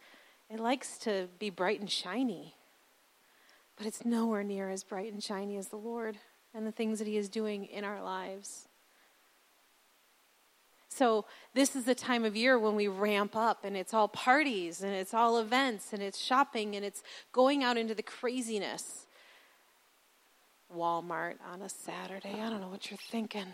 it 0.51 0.59
likes 0.61 0.99
to 0.99 1.29
be 1.39 1.51
bright 1.51 1.81
and 1.81 1.91
shiny. 1.91 2.55
But 3.77 3.87
it's 3.87 4.05
nowhere 4.05 4.43
near 4.43 4.71
as 4.71 4.83
bright 4.83 5.13
and 5.13 5.23
shiny 5.23 5.57
as 5.57 5.69
the 5.69 5.77
Lord 5.77 6.19
and 6.53 6.67
the 6.67 6.73
things 6.73 6.99
that 6.99 7.07
he 7.07 7.17
is 7.17 7.29
doing 7.29 7.65
in 7.67 7.85
our 7.85 8.03
lives. 8.03 8.68
So, 10.89 11.27
this 11.55 11.77
is 11.77 11.85
the 11.85 11.95
time 11.95 12.25
of 12.25 12.35
year 12.35 12.59
when 12.59 12.75
we 12.75 12.89
ramp 12.89 13.37
up 13.37 13.65
and 13.65 13.77
it's 13.77 13.93
all 13.93 14.09
parties 14.09 14.83
and 14.83 14.93
it's 14.93 15.13
all 15.13 15.39
events 15.39 15.93
and 15.93 16.03
it's 16.03 16.19
shopping 16.19 16.75
and 16.75 16.85
it's 16.85 17.03
going 17.33 17.63
out 17.63 17.77
into 17.77 17.95
the 17.95 18.03
craziness. 18.03 19.07
Walmart 20.75 21.35
on 21.51 21.63
a 21.63 21.69
Saturday. 21.69 22.41
I 22.41 22.51
don't 22.51 22.61
know 22.61 22.69
what 22.69 22.91
you're 22.91 22.99
thinking. 23.11 23.47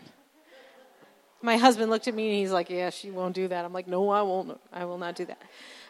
My 1.41 1.57
husband 1.57 1.89
looked 1.89 2.07
at 2.07 2.13
me 2.13 2.29
and 2.29 2.37
he's 2.37 2.51
like, 2.51 2.69
Yeah, 2.69 2.89
she 2.89 3.11
won't 3.11 3.35
do 3.35 3.47
that. 3.47 3.65
I'm 3.65 3.73
like, 3.73 3.87
No, 3.87 4.09
I 4.09 4.21
won't. 4.21 4.59
I 4.73 4.85
will 4.85 4.97
not 4.97 5.15
do 5.15 5.25
that. 5.25 5.41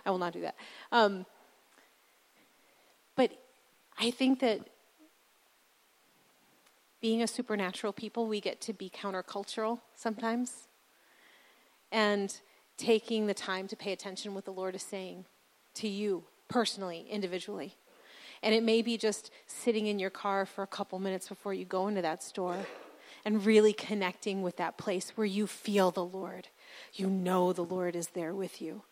I 0.05 0.11
will 0.11 0.17
not 0.17 0.33
do 0.33 0.41
that. 0.41 0.55
Um, 0.91 1.25
but 3.15 3.31
I 3.97 4.11
think 4.11 4.39
that 4.41 4.61
being 7.01 7.21
a 7.21 7.27
supernatural 7.27 7.93
people, 7.93 8.27
we 8.27 8.41
get 8.41 8.61
to 8.61 8.73
be 8.73 8.89
countercultural 8.89 9.79
sometimes 9.95 10.67
and 11.91 12.39
taking 12.77 13.27
the 13.27 13.33
time 13.33 13.67
to 13.67 13.75
pay 13.75 13.91
attention 13.91 14.33
what 14.33 14.45
the 14.45 14.51
Lord 14.51 14.75
is 14.75 14.83
saying 14.83 15.25
to 15.75 15.87
you 15.87 16.23
personally, 16.47 17.05
individually. 17.09 17.75
And 18.43 18.53
it 18.53 18.63
may 18.63 18.81
be 18.81 18.97
just 18.97 19.31
sitting 19.47 19.87
in 19.87 19.97
your 19.97 20.09
car 20.09 20.45
for 20.45 20.63
a 20.63 20.67
couple 20.67 20.99
minutes 20.99 21.27
before 21.27 21.53
you 21.53 21.65
go 21.65 21.87
into 21.87 22.01
that 22.01 22.21
store 22.21 22.67
and 23.23 23.45
really 23.45 23.73
connecting 23.73 24.43
with 24.43 24.57
that 24.57 24.77
place 24.77 25.13
where 25.15 25.25
you 25.25 25.47
feel 25.47 25.89
the 25.91 26.05
Lord. 26.05 26.49
You 26.93 27.07
know 27.07 27.53
the 27.53 27.63
Lord 27.63 27.95
is 27.95 28.09
there 28.09 28.35
with 28.35 28.61
you. 28.61 28.83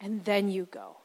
And 0.00 0.24
then 0.24 0.48
you 0.48 0.68
go. 0.70 0.98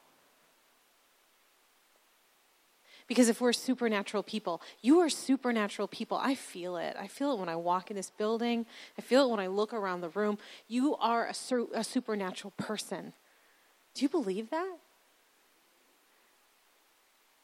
Because 3.12 3.28
if 3.28 3.42
we're 3.42 3.52
supernatural 3.52 4.24
people, 4.24 4.62
you 4.82 5.02
are 5.02 5.10
supernatural 5.10 5.90
people. 5.90 6.16
I 6.16 6.34
feel 6.34 6.78
it. 6.78 6.96
I 6.98 7.08
feel 7.08 7.34
it 7.34 7.40
when 7.40 7.50
I 7.50 7.58
walk 7.58 7.92
in 7.92 7.98
this 7.98 8.10
building. 8.10 8.66
I 8.98 9.02
feel 9.02 9.26
it 9.26 9.30
when 9.30 9.40
I 9.42 9.48
look 9.48 9.74
around 9.74 10.00
the 10.00 10.08
room. 10.08 10.38
You 10.70 10.96
are 10.96 11.28
a, 11.28 11.34
su- 11.34 11.70
a 11.74 11.84
supernatural 11.84 12.54
person. 12.56 13.12
Do 13.96 14.04
you 14.04 14.08
believe 14.08 14.50
that? 14.52 14.78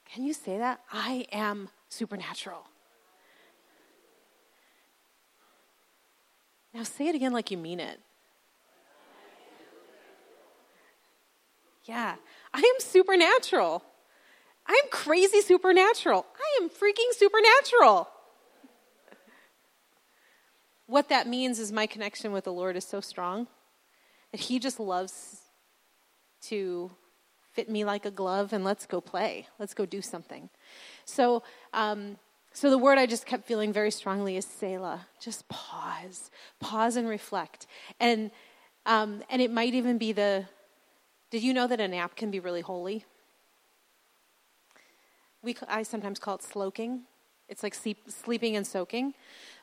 Can 0.05 0.23
you 0.23 0.31
say 0.31 0.57
that? 0.57 0.79
I 0.89 1.27
am 1.33 1.67
supernatural. 1.89 2.63
Now 6.73 6.83
say 6.83 7.09
it 7.09 7.15
again 7.15 7.33
like 7.33 7.51
you 7.51 7.57
mean 7.57 7.81
it. 7.81 7.99
Yeah, 11.83 12.15
I 12.53 12.59
am 12.59 12.79
supernatural. 12.79 13.83
I 14.67 14.81
am 14.83 14.89
crazy 14.91 15.41
supernatural. 15.41 16.25
I 16.37 16.63
am 16.63 16.69
freaking 16.69 17.11
supernatural. 17.13 18.09
What 20.87 21.09
that 21.09 21.27
means 21.27 21.59
is 21.59 21.71
my 21.71 21.85
connection 21.85 22.31
with 22.31 22.45
the 22.45 22.53
Lord 22.53 22.75
is 22.75 22.85
so 22.85 23.01
strong 23.01 23.47
that 24.31 24.41
He 24.41 24.59
just 24.59 24.79
loves 24.79 25.41
to 26.43 26.91
fit 27.51 27.69
me 27.69 27.83
like 27.83 28.05
a 28.05 28.11
glove 28.11 28.53
and 28.53 28.63
let's 28.63 28.85
go 28.85 29.01
play. 29.01 29.47
Let's 29.59 29.73
go 29.73 29.85
do 29.85 30.01
something. 30.01 30.49
So, 31.05 31.43
um, 31.73 32.17
so 32.53 32.69
the 32.69 32.77
word 32.77 32.97
I 32.97 33.05
just 33.05 33.25
kept 33.25 33.45
feeling 33.45 33.73
very 33.73 33.91
strongly 33.91 34.37
is 34.37 34.45
Selah. 34.45 35.07
Just 35.19 35.47
pause, 35.49 36.29
pause 36.59 36.95
and 36.95 37.07
reflect. 37.07 37.67
And, 37.99 38.31
um, 38.85 39.23
and 39.29 39.41
it 39.41 39.51
might 39.51 39.73
even 39.73 39.97
be 39.97 40.11
the 40.11 40.45
did 41.29 41.43
you 41.43 41.53
know 41.53 41.67
that 41.67 41.81
a 41.81 41.87
nap 41.89 42.15
can 42.15 42.31
be 42.31 42.39
really 42.39 42.61
holy? 42.61 43.03
We, 45.47 45.55
I 45.69 45.83
sometimes 45.83 46.19
call 46.19 46.35
it 46.35 46.43
sloking. 46.43 47.03
It's 47.47 47.63
like 47.63 47.73
sleep, 47.73 47.99
sleeping 48.09 48.57
and 48.57 48.67
soaking. 48.67 49.13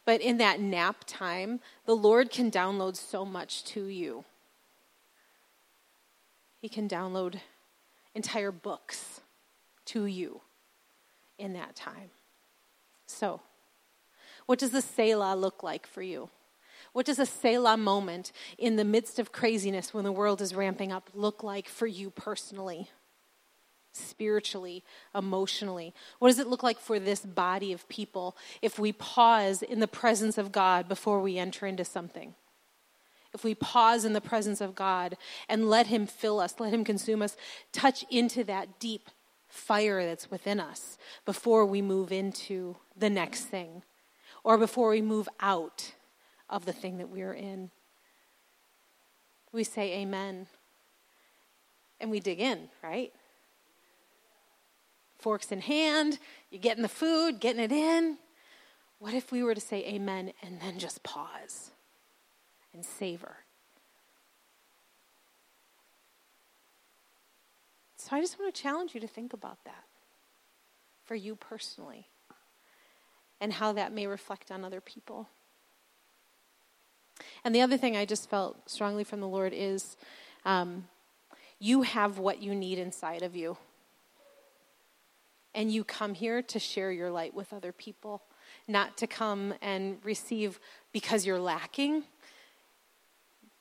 But 0.06 0.22
in 0.22 0.38
that 0.38 0.58
nap 0.58 1.04
time, 1.06 1.60
the 1.84 1.94
Lord 1.94 2.30
can 2.30 2.50
download 2.50 2.96
so 2.96 3.26
much 3.26 3.64
to 3.64 3.84
you. 3.84 4.24
He 6.62 6.70
can 6.70 6.88
download 6.88 7.34
entire 8.14 8.50
books 8.50 9.20
to 9.84 10.06
you 10.06 10.40
in 11.38 11.52
that 11.52 11.76
time. 11.76 12.08
So, 13.06 13.42
what 14.46 14.58
does 14.58 14.70
the 14.70 14.80
Selah 14.80 15.36
look 15.36 15.62
like 15.62 15.86
for 15.86 16.00
you? 16.00 16.30
What 16.94 17.04
does 17.04 17.18
a 17.18 17.26
Selah 17.26 17.76
moment 17.76 18.32
in 18.56 18.76
the 18.76 18.84
midst 18.86 19.18
of 19.18 19.32
craziness 19.32 19.92
when 19.92 20.04
the 20.04 20.12
world 20.12 20.40
is 20.40 20.54
ramping 20.54 20.92
up 20.92 21.10
look 21.12 21.42
like 21.42 21.68
for 21.68 21.86
you 21.86 22.08
personally? 22.08 22.88
Spiritually, 24.14 24.84
emotionally? 25.14 25.92
What 26.20 26.28
does 26.28 26.38
it 26.38 26.46
look 26.46 26.62
like 26.62 26.78
for 26.78 27.00
this 27.00 27.20
body 27.20 27.72
of 27.72 27.88
people 27.88 28.36
if 28.62 28.78
we 28.78 28.92
pause 28.92 29.60
in 29.62 29.80
the 29.80 29.88
presence 29.88 30.38
of 30.38 30.52
God 30.52 30.88
before 30.88 31.20
we 31.20 31.36
enter 31.36 31.66
into 31.66 31.84
something? 31.84 32.34
If 33.34 33.42
we 33.42 33.56
pause 33.56 34.04
in 34.04 34.12
the 34.12 34.20
presence 34.20 34.60
of 34.60 34.76
God 34.76 35.16
and 35.48 35.68
let 35.68 35.88
Him 35.88 36.06
fill 36.06 36.38
us, 36.38 36.54
let 36.60 36.72
Him 36.72 36.84
consume 36.84 37.20
us, 37.20 37.36
touch 37.72 38.04
into 38.08 38.44
that 38.44 38.78
deep 38.78 39.10
fire 39.48 40.04
that's 40.04 40.30
within 40.30 40.60
us 40.60 40.96
before 41.24 41.66
we 41.66 41.82
move 41.82 42.12
into 42.12 42.76
the 42.96 43.10
next 43.10 43.46
thing 43.46 43.82
or 44.44 44.56
before 44.56 44.90
we 44.90 45.02
move 45.02 45.28
out 45.40 45.94
of 46.48 46.64
the 46.64 46.72
thing 46.72 46.98
that 46.98 47.08
we're 47.08 47.32
in. 47.32 47.70
We 49.52 49.64
say 49.64 50.00
amen. 50.00 50.46
And 52.00 52.10
we 52.10 52.20
dig 52.20 52.40
in, 52.40 52.68
right? 52.82 53.12
Forks 55.24 55.50
in 55.50 55.62
hand, 55.62 56.18
you're 56.50 56.60
getting 56.60 56.82
the 56.82 56.88
food, 56.88 57.40
getting 57.40 57.62
it 57.62 57.72
in. 57.72 58.18
What 58.98 59.14
if 59.14 59.32
we 59.32 59.42
were 59.42 59.54
to 59.54 59.60
say 59.60 59.82
amen 59.86 60.34
and 60.42 60.60
then 60.60 60.78
just 60.78 61.02
pause 61.02 61.70
and 62.74 62.84
savor? 62.84 63.36
So 67.96 68.14
I 68.14 68.20
just 68.20 68.38
want 68.38 68.54
to 68.54 68.62
challenge 68.62 68.94
you 68.94 69.00
to 69.00 69.06
think 69.06 69.32
about 69.32 69.64
that 69.64 69.84
for 71.06 71.14
you 71.14 71.36
personally 71.36 72.08
and 73.40 73.54
how 73.54 73.72
that 73.72 73.94
may 73.94 74.06
reflect 74.06 74.50
on 74.50 74.62
other 74.62 74.82
people. 74.82 75.30
And 77.44 77.54
the 77.54 77.62
other 77.62 77.78
thing 77.78 77.96
I 77.96 78.04
just 78.04 78.28
felt 78.28 78.68
strongly 78.68 79.04
from 79.04 79.20
the 79.20 79.28
Lord 79.28 79.54
is 79.56 79.96
um, 80.44 80.84
you 81.58 81.80
have 81.80 82.18
what 82.18 82.42
you 82.42 82.54
need 82.54 82.78
inside 82.78 83.22
of 83.22 83.34
you. 83.34 83.56
And 85.54 85.72
you 85.72 85.84
come 85.84 86.14
here 86.14 86.42
to 86.42 86.58
share 86.58 86.90
your 86.90 87.10
light 87.10 87.34
with 87.34 87.52
other 87.52 87.72
people, 87.72 88.22
not 88.66 88.96
to 88.98 89.06
come 89.06 89.54
and 89.62 89.98
receive 90.02 90.58
because 90.92 91.24
you're 91.24 91.38
lacking. 91.38 92.04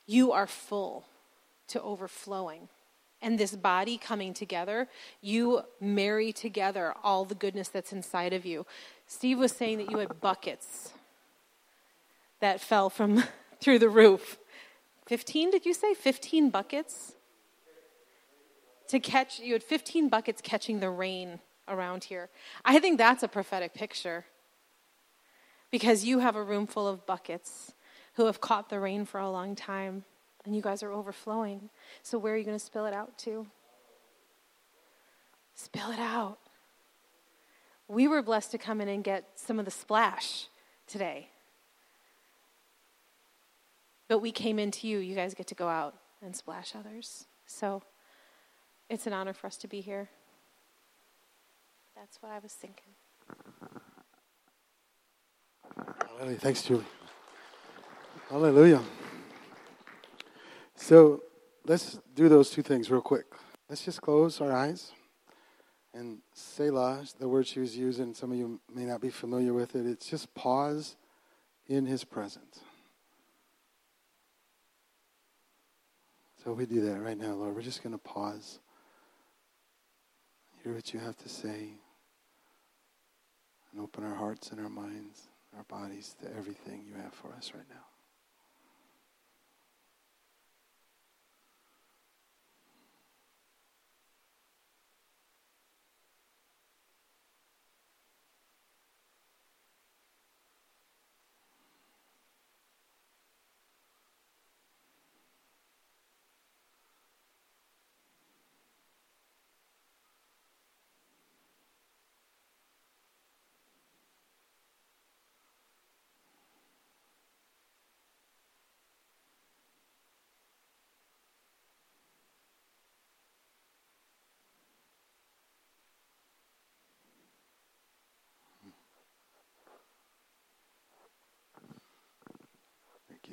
You 0.06 0.32
are 0.32 0.48
full 0.48 1.06
to 1.68 1.82
overflowing. 1.82 2.70
And 3.22 3.40
this 3.40 3.56
body 3.56 3.98
coming 3.98 4.34
together, 4.34 4.90
you 5.22 5.62
marry 5.80 6.34
together 6.34 6.94
all 7.04 7.24
the 7.24 7.36
goodness 7.36 7.70
that's 7.70 7.94
inside 7.94 8.34
of 8.34 8.46
you. 8.46 8.66
Steve 9.08 9.40
was 9.40 9.54
saying 9.54 9.78
that 9.78 9.90
you 9.90 10.00
had 10.00 10.20
buckets 10.20 10.92
that 12.42 12.60
fell 12.60 12.90
from 12.90 13.24
through 13.62 13.80
the 13.80 13.90
roof. 13.90 14.38
15, 15.06 15.52
did 15.52 15.66
you 15.66 15.74
say? 15.74 15.94
15 15.94 16.50
buckets? 16.50 17.14
To 18.90 19.00
catch, 19.00 19.40
you 19.40 19.54
had 19.54 19.64
15 19.64 20.10
buckets 20.10 20.42
catching 20.42 20.80
the 20.82 20.90
rain 20.90 21.40
around 21.68 22.06
here. 22.06 22.30
I 22.66 22.80
think 22.80 22.98
that's 22.98 23.24
a 23.24 23.28
prophetic 23.28 23.74
picture. 23.74 24.26
Because 25.72 26.06
you 26.06 26.20
have 26.20 26.36
a 26.36 26.44
room 26.44 26.68
full 26.68 26.88
of 26.88 27.06
buckets 27.06 27.74
who 28.14 28.26
have 28.26 28.40
caught 28.40 28.70
the 28.70 28.80
rain 28.80 29.06
for 29.06 29.20
a 29.20 29.30
long 29.30 29.56
time, 29.56 30.04
and 30.46 30.56
you 30.56 30.62
guys 30.62 30.84
are 30.84 30.92
overflowing. 30.92 31.70
So, 32.04 32.18
where 32.20 32.34
are 32.34 32.38
you 32.38 32.44
going 32.44 32.58
to 32.58 32.64
spill 32.64 32.86
it 32.86 32.94
out 32.94 33.18
to? 33.20 33.48
Spill 35.56 35.92
it 35.92 36.00
out. 36.00 36.38
We 37.88 38.08
were 38.08 38.22
blessed 38.22 38.52
to 38.52 38.58
come 38.58 38.82
in 38.82 38.88
and 38.88 39.04
get 39.04 39.26
some 39.36 39.60
of 39.60 39.66
the 39.66 39.72
splash 39.72 40.48
today. 40.88 41.30
But 44.08 44.20
we 44.20 44.32
came 44.32 44.60
into 44.60 44.88
you. 44.88 45.00
You 45.00 45.16
guys 45.16 45.34
get 45.34 45.48
to 45.48 45.56
go 45.56 45.68
out 45.68 45.96
and 46.22 46.36
splash 46.36 46.74
others. 46.76 47.26
So 47.46 47.82
it's 48.90 49.08
an 49.08 49.14
honor 49.14 49.34
for 49.34 49.48
us 49.48 49.58
to 49.58 49.68
be 49.68 49.82
here. 49.82 50.10
That's 52.04 52.22
what 52.22 52.34
I 52.34 52.40
was 52.40 52.52
thinking. 52.52 52.92
Hallelujah. 56.06 56.38
Thanks, 56.38 56.62
Julie. 56.62 56.84
Hallelujah. 58.30 58.82
So 60.76 61.24
let's 61.66 62.02
do 62.14 62.28
those 62.28 62.50
two 62.50 62.62
things 62.62 62.92
real 62.92 63.00
quick. 63.00 63.24
Let's 63.70 63.86
just 63.86 64.02
close 64.02 64.42
our 64.42 64.52
eyes. 64.52 64.92
And 65.94 66.18
Selah, 66.34 67.06
the 67.22 67.30
word 67.30 67.48
she 67.48 67.62
was 67.62 67.78
using, 67.78 68.14
some 68.14 68.34
of 68.34 68.38
you 68.38 68.60
may 68.76 68.84
not 68.84 69.00
be 69.00 69.10
familiar 69.10 69.54
with 69.54 69.74
it, 69.74 69.86
it's 69.86 70.10
just 70.10 70.36
pause 70.36 70.98
in 71.68 71.86
his 71.86 72.04
presence. 72.04 72.60
So 76.44 76.52
we 76.52 76.66
do 76.66 76.82
that 76.82 77.00
right 77.00 77.18
now, 77.18 77.32
Lord. 77.32 77.56
We're 77.56 77.62
just 77.62 77.82
going 77.82 77.96
to 77.96 77.98
pause, 77.98 78.60
hear 80.62 80.74
what 80.74 80.94
you 80.94 81.00
have 81.00 81.16
to 81.20 81.30
say, 81.30 81.76
and 83.74 83.82
open 83.82 84.04
our 84.04 84.16
hearts 84.16 84.52
and 84.52 84.60
our 84.60 84.70
minds, 84.70 85.30
our 85.58 85.64
bodies 85.64 86.16
to 86.22 86.30
everything 86.38 86.84
you 86.88 86.94
have 87.02 87.14
for 87.14 87.34
us 87.34 87.52
right 87.56 87.66
now. 87.70 87.86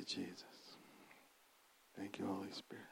Jesus. 0.13 0.43
Thank 1.97 2.19
you, 2.19 2.25
Holy 2.25 2.51
Spirit. 2.51 2.85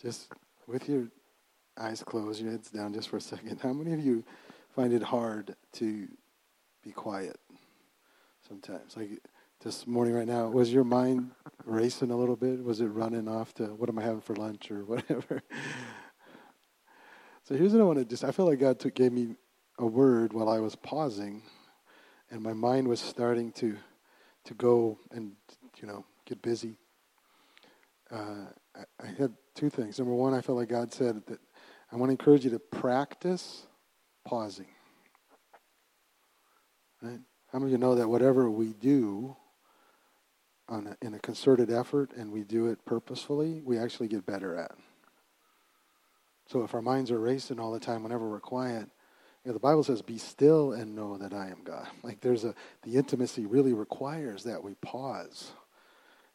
just 0.00 0.32
with 0.66 0.88
your 0.88 1.08
eyes 1.78 2.02
closed, 2.02 2.40
your 2.40 2.50
heads 2.50 2.70
down 2.70 2.92
just 2.92 3.08
for 3.08 3.18
a 3.18 3.20
second. 3.20 3.60
How 3.60 3.72
many 3.72 3.92
of 3.92 4.00
you 4.00 4.24
find 4.74 4.92
it 4.92 5.02
hard 5.02 5.54
to 5.74 6.08
be 6.82 6.90
quiet 6.90 7.38
sometimes? 8.48 8.96
Like 8.96 9.10
this 9.62 9.86
morning, 9.86 10.14
right 10.14 10.26
now, 10.26 10.48
was 10.48 10.72
your 10.72 10.84
mind 10.84 11.32
racing 11.64 12.10
a 12.10 12.16
little 12.16 12.36
bit? 12.36 12.64
Was 12.64 12.80
it 12.80 12.86
running 12.86 13.28
off 13.28 13.52
to 13.54 13.66
what 13.66 13.88
am 13.88 13.98
I 13.98 14.02
having 14.02 14.22
for 14.22 14.34
lunch 14.34 14.70
or 14.70 14.84
whatever? 14.84 15.42
so 17.50 17.56
here's 17.56 17.72
what 17.72 17.80
I 17.80 17.84
want 17.84 17.98
to 17.98 18.04
just, 18.04 18.22
I 18.22 18.30
feel 18.30 18.46
like 18.46 18.60
God 18.60 18.78
took, 18.78 18.94
gave 18.94 19.10
me 19.10 19.34
a 19.76 19.84
word 19.84 20.32
while 20.32 20.48
I 20.48 20.60
was 20.60 20.76
pausing, 20.76 21.42
and 22.30 22.40
my 22.40 22.52
mind 22.52 22.86
was 22.86 23.00
starting 23.00 23.50
to, 23.54 23.76
to 24.44 24.54
go 24.54 25.00
and, 25.10 25.32
you 25.82 25.88
know, 25.88 26.04
get 26.26 26.40
busy. 26.42 26.76
Uh, 28.08 28.44
I, 28.76 28.82
I 29.02 29.06
had 29.18 29.34
two 29.56 29.68
things. 29.68 29.98
Number 29.98 30.14
one, 30.14 30.32
I 30.32 30.42
felt 30.42 30.58
like 30.58 30.68
God 30.68 30.92
said 30.92 31.26
that 31.26 31.40
I 31.90 31.96
want 31.96 32.10
to 32.10 32.12
encourage 32.12 32.44
you 32.44 32.52
to 32.52 32.60
practice 32.60 33.66
pausing. 34.24 34.68
Right? 37.02 37.18
How 37.52 37.58
many 37.58 37.72
of 37.72 37.72
you 37.72 37.78
know 37.78 37.96
that 37.96 38.06
whatever 38.06 38.48
we 38.48 38.74
do 38.74 39.36
a, 40.68 40.80
in 41.02 41.14
a 41.14 41.18
concerted 41.18 41.72
effort 41.72 42.12
and 42.16 42.30
we 42.30 42.44
do 42.44 42.68
it 42.68 42.84
purposefully, 42.84 43.60
we 43.64 43.76
actually 43.76 44.06
get 44.06 44.24
better 44.24 44.54
at? 44.54 44.70
So 46.50 46.64
if 46.64 46.74
our 46.74 46.82
minds 46.82 47.12
are 47.12 47.20
racing 47.20 47.60
all 47.60 47.70
the 47.70 47.78
time 47.78 48.02
whenever 48.02 48.28
we're 48.28 48.40
quiet, 48.40 48.88
you 49.44 49.50
know, 49.50 49.52
the 49.52 49.60
Bible 49.60 49.84
says, 49.84 50.02
"Be 50.02 50.18
still 50.18 50.72
and 50.72 50.96
know 50.96 51.16
that 51.16 51.32
I 51.32 51.46
am 51.46 51.62
God." 51.62 51.86
Like 52.02 52.20
there's 52.20 52.44
a 52.44 52.56
the 52.82 52.96
intimacy 52.96 53.46
really 53.46 53.72
requires 53.72 54.42
that 54.44 54.64
we 54.64 54.74
pause. 54.76 55.52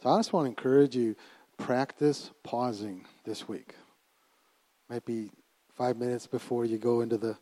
So 0.01 0.09
I 0.09 0.17
just 0.17 0.31
want 0.31 0.45
to 0.45 0.49
encourage 0.49 0.95
you 0.95 1.17
practice 1.57 2.31
pausing 2.43 3.05
this 3.25 3.49
week. 3.49 3.75
Might 4.89 5.03
be 5.03 5.31
five 5.75 5.97
minutes 5.97 6.27
before 6.27 6.63
you 6.63 6.77
go 6.77 7.01
into 7.01 7.17
the 7.17 7.37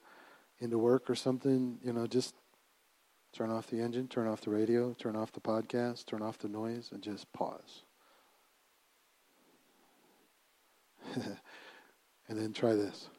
into 0.59 0.79
work 0.79 1.11
or 1.11 1.15
something, 1.15 1.77
you 1.83 1.93
know, 1.93 2.07
just 2.07 2.33
turn 3.33 3.51
off 3.51 3.67
the 3.67 3.81
engine, 3.81 4.07
turn 4.07 4.27
off 4.27 4.41
the 4.41 4.49
radio, 4.49 4.93
turn 4.93 5.15
off 5.15 5.31
the 5.31 5.41
podcast, 5.41 6.07
turn 6.07 6.23
off 6.23 6.39
the 6.39 6.47
noise, 6.47 6.89
and 6.91 7.03
just 7.03 7.31
pause. 7.33 7.83
and 12.27 12.37
then 12.37 12.53
try 12.53 12.73
this. 12.73 13.09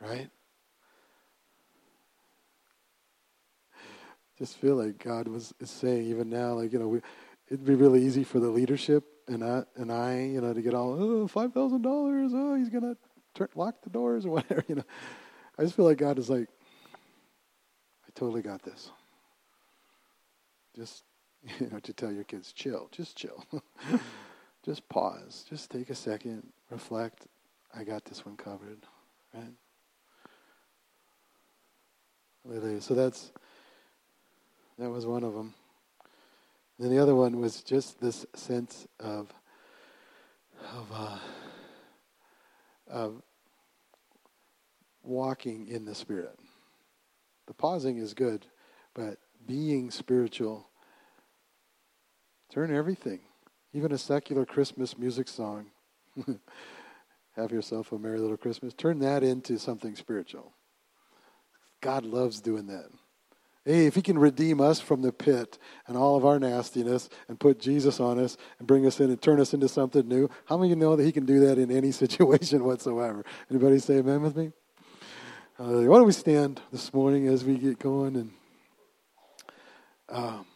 Right? 0.00 0.28
Just 4.38 4.58
feel 4.58 4.76
like 4.76 5.02
God 5.02 5.28
was 5.28 5.54
is 5.60 5.70
saying 5.70 6.06
even 6.06 6.28
now, 6.28 6.52
like, 6.52 6.72
you 6.72 6.78
know, 6.78 6.88
we, 6.88 7.00
it'd 7.48 7.64
be 7.64 7.74
really 7.74 8.04
easy 8.04 8.22
for 8.22 8.38
the 8.38 8.50
leadership 8.50 9.04
and 9.26 9.42
I, 9.42 9.64
and 9.76 9.90
I, 9.90 10.20
you 10.20 10.40
know, 10.40 10.52
to 10.52 10.60
get 10.60 10.74
all 10.74 10.92
oh 10.92 11.26
five 11.26 11.52
thousand 11.54 11.82
dollars, 11.82 12.32
oh 12.34 12.54
he's 12.54 12.68
gonna 12.68 12.96
turn, 13.34 13.48
lock 13.54 13.76
the 13.82 13.90
doors 13.90 14.26
or 14.26 14.30
whatever, 14.32 14.64
you 14.68 14.74
know. 14.76 14.84
I 15.58 15.62
just 15.62 15.74
feel 15.74 15.86
like 15.86 15.98
God 15.98 16.18
is 16.18 16.28
like, 16.28 16.48
I 18.06 18.10
totally 18.14 18.42
got 18.42 18.62
this. 18.62 18.90
Just 20.76 21.05
you 21.60 21.68
know, 21.70 21.78
to 21.80 21.92
tell 21.92 22.12
your 22.12 22.24
kids, 22.24 22.52
chill, 22.52 22.88
just 22.92 23.16
chill, 23.16 23.44
just 24.64 24.88
pause, 24.88 25.44
just 25.48 25.70
take 25.70 25.90
a 25.90 25.94
second, 25.94 26.46
reflect. 26.70 27.26
I 27.74 27.84
got 27.84 28.04
this 28.04 28.24
one 28.24 28.36
covered, 28.36 28.78
right? 29.34 29.52
So 32.80 32.94
that's 32.94 33.32
that 34.78 34.88
was 34.88 35.04
one 35.04 35.24
of 35.24 35.34
them. 35.34 35.54
Then 36.78 36.90
the 36.90 36.98
other 36.98 37.14
one 37.14 37.40
was 37.40 37.62
just 37.62 38.00
this 38.00 38.24
sense 38.34 38.86
of 39.00 39.32
of 40.74 40.86
uh, 40.92 41.18
of 42.88 43.22
walking 45.02 45.68
in 45.68 45.84
the 45.84 45.94
Spirit. 45.94 46.38
The 47.46 47.54
pausing 47.54 47.98
is 47.98 48.14
good, 48.14 48.46
but 48.94 49.18
being 49.46 49.90
spiritual. 49.90 50.68
Turn 52.52 52.74
everything, 52.74 53.20
even 53.72 53.92
a 53.92 53.98
secular 53.98 54.46
Christmas 54.46 54.96
music 54.96 55.28
song. 55.28 55.66
Have 57.36 57.52
yourself 57.52 57.92
a 57.92 57.98
merry 57.98 58.18
little 58.18 58.36
Christmas. 58.36 58.72
Turn 58.72 59.00
that 59.00 59.22
into 59.22 59.58
something 59.58 59.94
spiritual. 59.94 60.52
God 61.80 62.04
loves 62.04 62.40
doing 62.40 62.66
that. 62.68 62.86
Hey, 63.66 63.86
if 63.86 63.96
he 63.96 64.00
can 64.00 64.16
redeem 64.16 64.60
us 64.60 64.80
from 64.80 65.02
the 65.02 65.12
pit 65.12 65.58
and 65.88 65.96
all 65.96 66.16
of 66.16 66.24
our 66.24 66.38
nastiness 66.38 67.08
and 67.28 67.38
put 67.38 67.58
Jesus 67.58 67.98
on 67.98 68.18
us 68.18 68.36
and 68.58 68.66
bring 68.68 68.86
us 68.86 69.00
in 69.00 69.10
and 69.10 69.20
turn 69.20 69.40
us 69.40 69.52
into 69.52 69.68
something 69.68 70.06
new, 70.06 70.30
how 70.44 70.56
many 70.56 70.70
of 70.70 70.78
you 70.78 70.84
know 70.84 70.94
that 70.94 71.02
he 71.02 71.10
can 71.10 71.26
do 71.26 71.40
that 71.40 71.58
in 71.58 71.72
any 71.72 71.90
situation 71.92 72.64
whatsoever? 72.64 73.24
Anybody 73.50 73.80
say 73.80 73.96
amen 73.96 74.22
with 74.22 74.36
me? 74.36 74.52
Uh, 75.58 75.82
why 75.82 75.96
don't 75.96 76.06
we 76.06 76.12
stand 76.12 76.60
this 76.70 76.94
morning 76.94 77.26
as 77.26 77.44
we 77.44 77.58
get 77.58 77.78
going 77.80 78.14
and 78.14 78.30
um, 80.08 80.46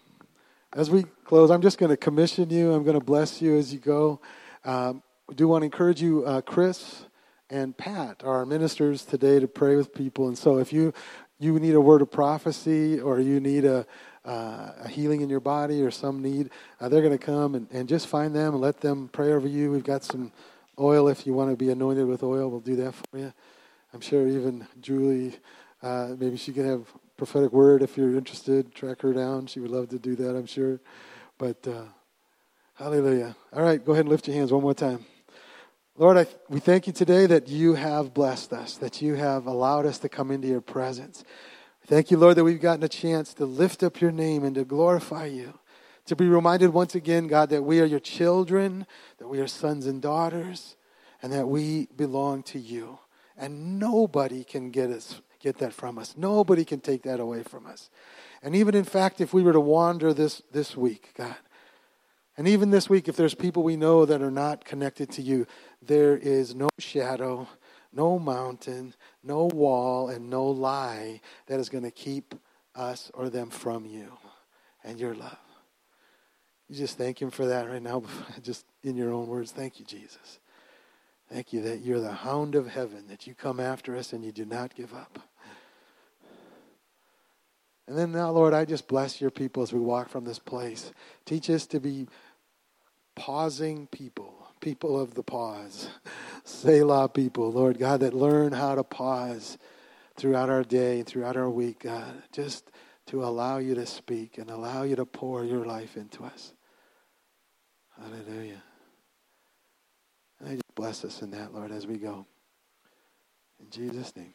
as 0.73 0.89
we 0.91 1.05
close, 1.25 1.51
I'm 1.51 1.63
just 1.63 1.79
going 1.79 1.91
to 1.91 1.97
commission 1.97 2.49
you. 2.51 2.73
I'm 2.73 2.85
going 2.85 2.99
to 2.99 3.05
bless 3.05 3.43
you 3.43 3.57
as 3.57 3.73
you 3.73 3.81
go. 3.81 4.21
Um, 4.65 5.03
do 5.35 5.49
want 5.49 5.63
to 5.63 5.67
encourage 5.67 6.01
you, 6.01 6.25
uh, 6.25 6.41
Chris 6.43 7.05
and 7.49 7.77
Pat 7.77 8.23
are 8.25 8.39
our 8.39 8.47
ministers 8.47 9.05
today 9.05 9.41
to 9.41 9.49
pray 9.49 9.75
with 9.75 9.93
people. 9.93 10.29
And 10.29 10.39
so 10.39 10.59
if 10.59 10.73
you 10.73 10.93
you 11.41 11.59
need 11.59 11.75
a 11.75 11.81
word 11.81 12.03
of 12.03 12.11
prophecy 12.11 13.01
or 13.01 13.19
you 13.19 13.41
need 13.41 13.65
a, 13.65 13.87
uh, 14.27 14.73
a 14.85 14.89
healing 14.89 15.23
in 15.23 15.31
your 15.31 15.41
body 15.41 15.83
or 15.83 15.91
some 15.91 16.21
need, 16.21 16.51
uh, 16.81 16.89
they're 16.89 17.01
going 17.01 17.17
to 17.17 17.25
come 17.25 17.55
and, 17.55 17.67
and 17.73 17.89
just 17.89 18.09
find 18.09 18.37
them 18.37 18.53
and 18.53 18.61
let 18.61 18.81
them 18.81 19.09
pray 19.11 19.33
over 19.33 19.49
you. 19.49 19.73
We've 19.73 19.83
got 19.83 20.05
some 20.05 20.33
oil 20.79 21.09
if 21.09 21.27
you 21.27 21.33
want 21.33 21.51
to 21.51 21.57
be 21.57 21.71
anointed 21.71 22.07
with 22.07 22.23
oil. 22.23 22.51
We'll 22.51 22.61
do 22.61 22.77
that 22.77 22.95
for 22.95 23.19
you. 23.19 23.33
I'm 23.95 24.03
sure 24.03 24.29
even 24.29 24.67
Julie, 24.83 25.35
uh, 25.83 26.09
maybe 26.19 26.37
she 26.37 26.53
can 26.53 26.67
have 26.67 26.87
prophetic 27.21 27.53
word 27.53 27.83
if 27.83 27.99
you're 27.99 28.17
interested. 28.17 28.75
Track 28.75 29.03
her 29.03 29.13
down. 29.13 29.47
She 29.47 29.61
would 29.61 29.71
love 29.71 29.91
to 29.91 29.99
do 29.99 30.17
that, 30.17 30.35
I'm 30.35 30.47
sure. 30.47 30.81
But 31.37 31.69
uh, 31.69 31.83
hallelujah. 32.77 33.37
All 33.53 33.63
right, 33.63 33.85
go 33.85 33.93
ahead 33.93 34.07
and 34.07 34.09
lift 34.09 34.27
your 34.27 34.35
hands 34.39 34.51
one 34.51 34.63
more 34.63 34.73
time. 34.73 35.05
Lord, 35.99 36.17
I, 36.17 36.27
we 36.49 36.61
thank 36.61 36.87
you 36.87 36.95
today 36.95 37.27
that 37.27 37.47
you 37.47 37.75
have 37.75 38.15
blessed 38.15 38.55
us, 38.55 38.79
that 38.79 39.03
you 39.03 39.17
have 39.17 39.47
allowed 39.47 39.85
us 39.85 39.99
to 39.99 40.09
come 40.09 40.31
into 40.31 40.49
your 40.49 40.63
presence. 40.63 41.25
Thank 41.85 42.11
you, 42.11 42.17
Lord, 42.17 42.39
that 42.39 42.45
we've 42.45 42.59
gotten 42.59 42.85
a 42.85 42.89
chance 42.89 43.35
to 43.35 43.45
lift 43.45 43.83
up 43.83 44.01
your 44.01 44.13
name 44.13 44.43
and 44.43 44.55
to 44.55 44.65
glorify 44.65 45.27
you. 45.27 45.59
To 46.07 46.17
be 46.17 46.27
reminded 46.27 46.71
once 46.71 46.95
again, 46.95 47.27
God, 47.27 47.51
that 47.51 47.65
we 47.65 47.83
are 47.83 47.85
your 47.85 48.01
children, 48.01 48.87
that 49.19 49.29
we 49.29 49.41
are 49.41 49.47
sons 49.47 49.85
and 49.85 50.01
daughters, 50.01 50.75
and 51.23 51.31
that 51.35 51.49
we 51.49 51.89
belong 51.95 52.45
to 52.45 52.59
you. 52.59 52.99
And 53.37 53.79
nobody 53.79 54.43
can 54.43 54.71
get 54.71 54.89
us 54.89 55.21
get 55.41 55.59
that 55.59 55.73
from 55.73 55.99
us. 55.99 56.15
Nobody 56.17 56.65
can 56.65 56.81
take 56.81 57.03
that 57.03 57.21
away 57.21 57.43
from 57.43 57.67
us. 57.67 57.91
And 58.43 58.55
even 58.55 58.75
in 58.75 58.85
fact, 58.85 59.21
if 59.21 59.33
we 59.35 59.43
were 59.43 59.53
to 59.53 59.61
wander 59.61 60.15
this, 60.15 60.43
this 60.53 60.77
week, 60.77 61.13
God, 61.17 61.37
and 62.37 62.49
even 62.49 62.71
this 62.71 62.89
week, 62.89 63.09
if 63.09 63.17
there's 63.17 63.35
people 63.35 63.63
we 63.63 63.77
know 63.77 64.07
that 64.07 64.23
are 64.23 64.31
not 64.31 64.65
connected 64.65 65.11
to 65.13 65.23
you, 65.23 65.47
there 65.83 66.17
is 66.17 66.55
no 66.55 66.69
shadow, 66.79 67.47
no 67.93 68.19
mountain, 68.19 68.95
no 69.23 69.47
wall, 69.47 70.09
and 70.09 70.31
no 70.31 70.47
lie 70.47 71.21
that 71.47 71.61
is 71.61 71.69
going 71.69 71.85
to 71.85 71.91
keep 71.91 72.35
us 72.75 73.11
or 73.15 73.29
them 73.29 73.51
from 73.51 73.85
you 73.85 74.13
and 74.85 74.99
your 74.99 75.15
love. 75.15 75.37
You 76.69 76.77
just 76.77 76.97
thank 76.97 77.21
Him 77.21 77.31
for 77.31 77.47
that 77.47 77.69
right 77.69 77.83
now, 77.83 78.05
just 78.43 78.65
in 78.83 78.97
your 78.97 79.13
own 79.13 79.27
words. 79.27 79.51
Thank 79.51 79.79
you, 79.79 79.85
Jesus. 79.85 80.39
Thank 81.29 81.53
you 81.53 81.61
that 81.63 81.81
you're 81.83 82.01
the 82.01 82.13
hound 82.13 82.55
of 82.55 82.69
heaven, 82.69 83.07
that 83.09 83.27
you 83.27 83.35
come 83.35 83.61
after 83.61 83.97
us 83.97 84.13
and 84.13 84.25
you 84.25 84.33
do 84.33 84.45
not 84.45 84.75
give 84.75 84.95
up. 84.95 85.19
And 87.91 87.99
then 87.99 88.13
now, 88.13 88.31
Lord, 88.31 88.55
I 88.55 88.65
just 88.65 88.87
bless 88.87 89.21
your 89.21 89.33
people 89.33 89.65
as 89.65 89.73
we 89.73 89.81
walk 89.81 90.11
from 90.11 90.25
this 90.25 90.39
place. 90.39 90.93
Teach 91.25 91.51
us 91.51 91.67
to 91.67 91.81
be 91.81 92.07
pausing 93.17 93.89
people, 93.89 94.47
people 94.61 95.01
of 95.01 95.15
the 95.15 95.25
pause, 95.25 95.91
Selah 96.45 97.09
people, 97.09 97.51
Lord 97.51 97.81
God, 97.81 97.99
that 97.99 98.15
learn 98.15 98.53
how 98.53 98.77
to 98.77 98.85
pause 98.85 99.59
throughout 100.15 100.49
our 100.49 100.63
day 100.63 100.99
and 100.99 101.07
throughout 101.09 101.37
our 101.37 101.51
week, 101.51 101.81
God, 101.81 102.23
just 102.31 102.71
to 103.07 103.25
allow 103.25 103.59
you 103.59 103.75
to 103.75 103.87
speak 103.87 104.39
and 104.39 104.51
allow 104.51 104.85
you 104.85 104.95
to 104.95 105.05
pour 105.05 105.45
your 105.45 105.67
life 105.67 105.97
into 105.97 106.23
us. 106.23 106.53
Hallelujah. 108.01 108.63
And 110.39 110.49
I 110.49 110.53
just 110.53 110.75
bless 110.77 111.05
us 111.05 111.23
in 111.23 111.33
that, 111.33 111.53
Lord, 111.53 111.73
as 111.73 111.89
we 111.89 111.97
go. 111.97 112.25
In 113.59 113.69
Jesus' 113.69 114.15
name. 114.15 114.35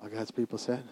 All 0.00 0.08
God's 0.08 0.30
people 0.30 0.58
said, 0.58 0.84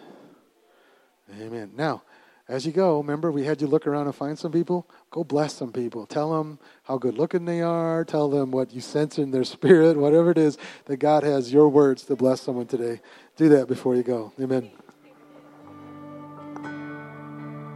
Amen. 1.40 1.72
Now, 1.76 2.02
as 2.48 2.66
you 2.66 2.72
go, 2.72 2.98
remember 2.98 3.32
we 3.32 3.44
had 3.44 3.60
you 3.60 3.66
look 3.66 3.86
around 3.86 4.06
and 4.06 4.14
find 4.14 4.38
some 4.38 4.52
people? 4.52 4.88
Go 5.10 5.24
bless 5.24 5.54
some 5.54 5.72
people. 5.72 6.06
Tell 6.06 6.36
them 6.36 6.58
how 6.84 6.98
good 6.98 7.16
looking 7.16 7.44
they 7.44 7.62
are. 7.62 8.04
Tell 8.04 8.28
them 8.28 8.50
what 8.50 8.74
you 8.74 8.80
sense 8.80 9.18
in 9.18 9.30
their 9.30 9.44
spirit, 9.56 9.96
whatever 9.96 10.30
it 10.30 10.38
is 10.38 10.58
that 10.86 10.98
God 10.98 11.22
has 11.22 11.52
your 11.52 11.68
words 11.68 12.04
to 12.04 12.16
bless 12.16 12.42
someone 12.42 12.66
today. 12.66 13.00
Do 13.36 13.48
that 13.50 13.68
before 13.68 13.96
you 13.96 14.02
go. 14.02 14.32
Amen. 14.40 14.70